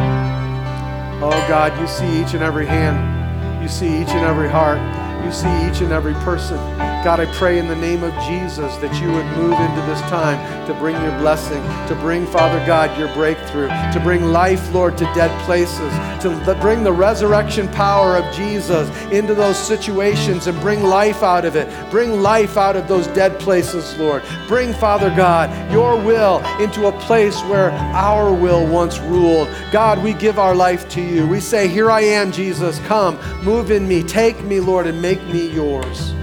[1.24, 3.64] Oh, God, you see each and every hand.
[3.64, 4.80] You see each and every heart.
[5.24, 6.58] You see each and every person.
[7.02, 10.68] God, I pray in the name of Jesus that you would move into this time
[10.68, 15.06] to bring your blessing, to bring, Father God, your breakthrough, to bring life, Lord, to
[15.16, 15.94] dead places,
[16.24, 21.56] to bring the resurrection power of Jesus into those situations and bring life out of
[21.56, 21.70] it.
[21.90, 24.22] Bring life out of those dead places, Lord.
[24.50, 29.48] Bring, Father God, your will into a place where our will once ruled.
[29.72, 31.26] God, we give our life to you.
[31.26, 32.78] We say, Here I am, Jesus.
[32.80, 34.04] Come, move in me.
[34.04, 36.14] Take me, Lord, and make me yours.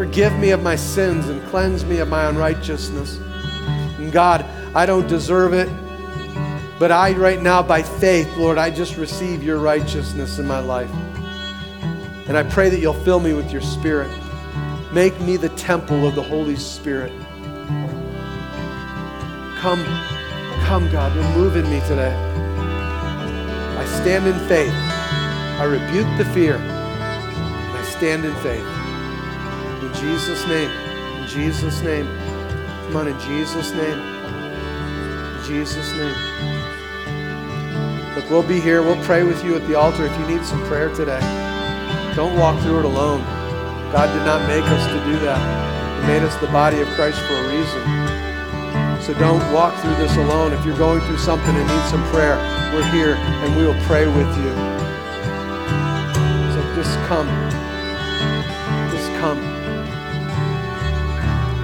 [0.00, 3.18] Forgive me of my sins and cleanse me of my unrighteousness.
[3.98, 5.68] And God, I don't deserve it,
[6.78, 10.90] but I, right now, by faith, Lord, I just receive your righteousness in my life.
[12.28, 14.10] And I pray that you'll fill me with your Spirit.
[14.90, 17.12] Make me the temple of the Holy Spirit.
[19.58, 19.84] Come,
[20.64, 22.14] come, God, and move in me today.
[23.76, 24.72] I stand in faith.
[25.60, 26.56] I rebuke the fear.
[26.56, 28.79] I stand in faith.
[30.00, 30.70] Jesus' name.
[31.20, 32.06] In Jesus' name.
[32.86, 33.98] Come on, in Jesus' name.
[33.98, 36.16] In Jesus' name.
[38.16, 38.82] Look, we'll be here.
[38.82, 41.20] We'll pray with you at the altar if you need some prayer today.
[42.16, 43.20] Don't walk through it alone.
[43.92, 46.00] God did not make us to do that.
[46.00, 49.02] He made us the body of Christ for a reason.
[49.02, 50.54] So don't walk through this alone.
[50.54, 52.38] If you're going through something and need some prayer,
[52.72, 54.50] we're here and we will pray with you.
[56.54, 57.28] So just come.
[58.90, 59.49] Just come.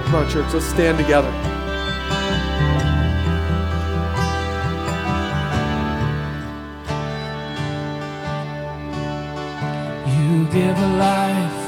[0.07, 1.27] Come on, church, let's stand together.
[10.07, 11.61] You give life.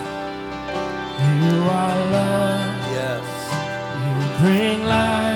[1.20, 2.78] You are love.
[2.96, 3.28] Yes.
[4.00, 5.29] You bring light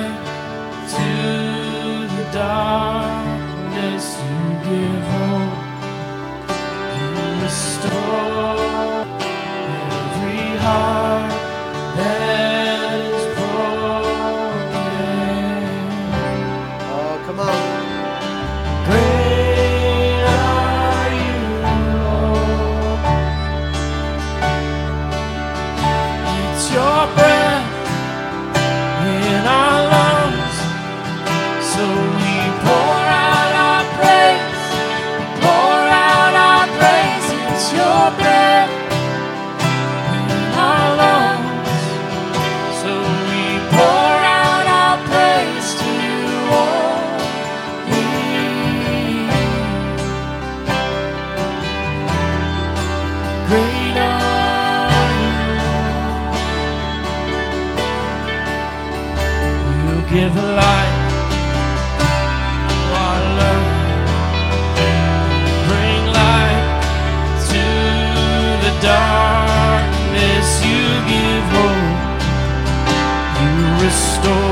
[73.94, 74.43] You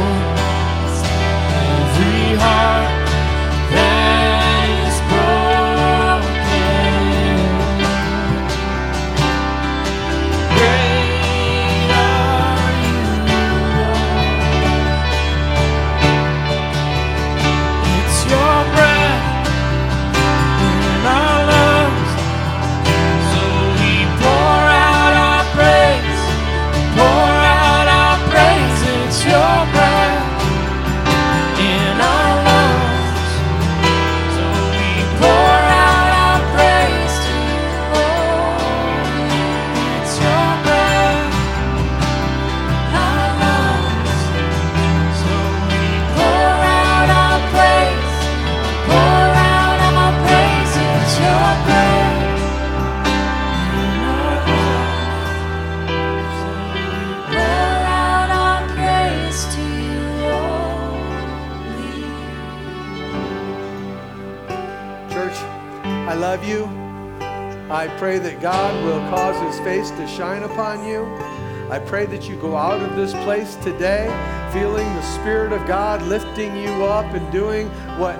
[73.62, 74.07] today
[74.51, 78.18] feeling the Spirit of God lifting you up and doing what,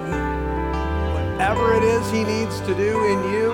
[1.14, 3.52] whatever it is he needs to do in you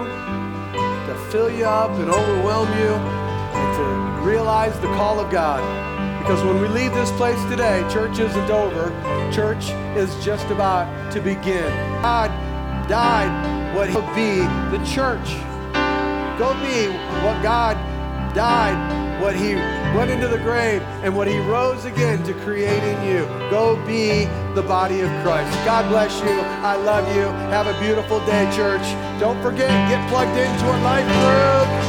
[1.08, 5.62] to fill you up and overwhelm you and to realize the call of God.
[6.22, 8.90] Because when we leave this place today, church isn't over.
[9.32, 11.72] Church is just about to begin.
[12.02, 12.30] God
[12.90, 14.40] died what he'll be
[14.76, 15.28] the church.
[16.38, 16.88] Go be
[17.24, 17.78] what God
[18.36, 18.76] died,
[19.22, 19.56] what he
[19.96, 23.26] went into the grave, and what he rose again to create in you.
[23.50, 25.54] Go be the body of Christ.
[25.66, 26.40] God bless you.
[26.64, 27.24] I love you.
[27.52, 28.84] Have a beautiful day, church.
[29.20, 31.87] Don't forget, get plugged into a life group.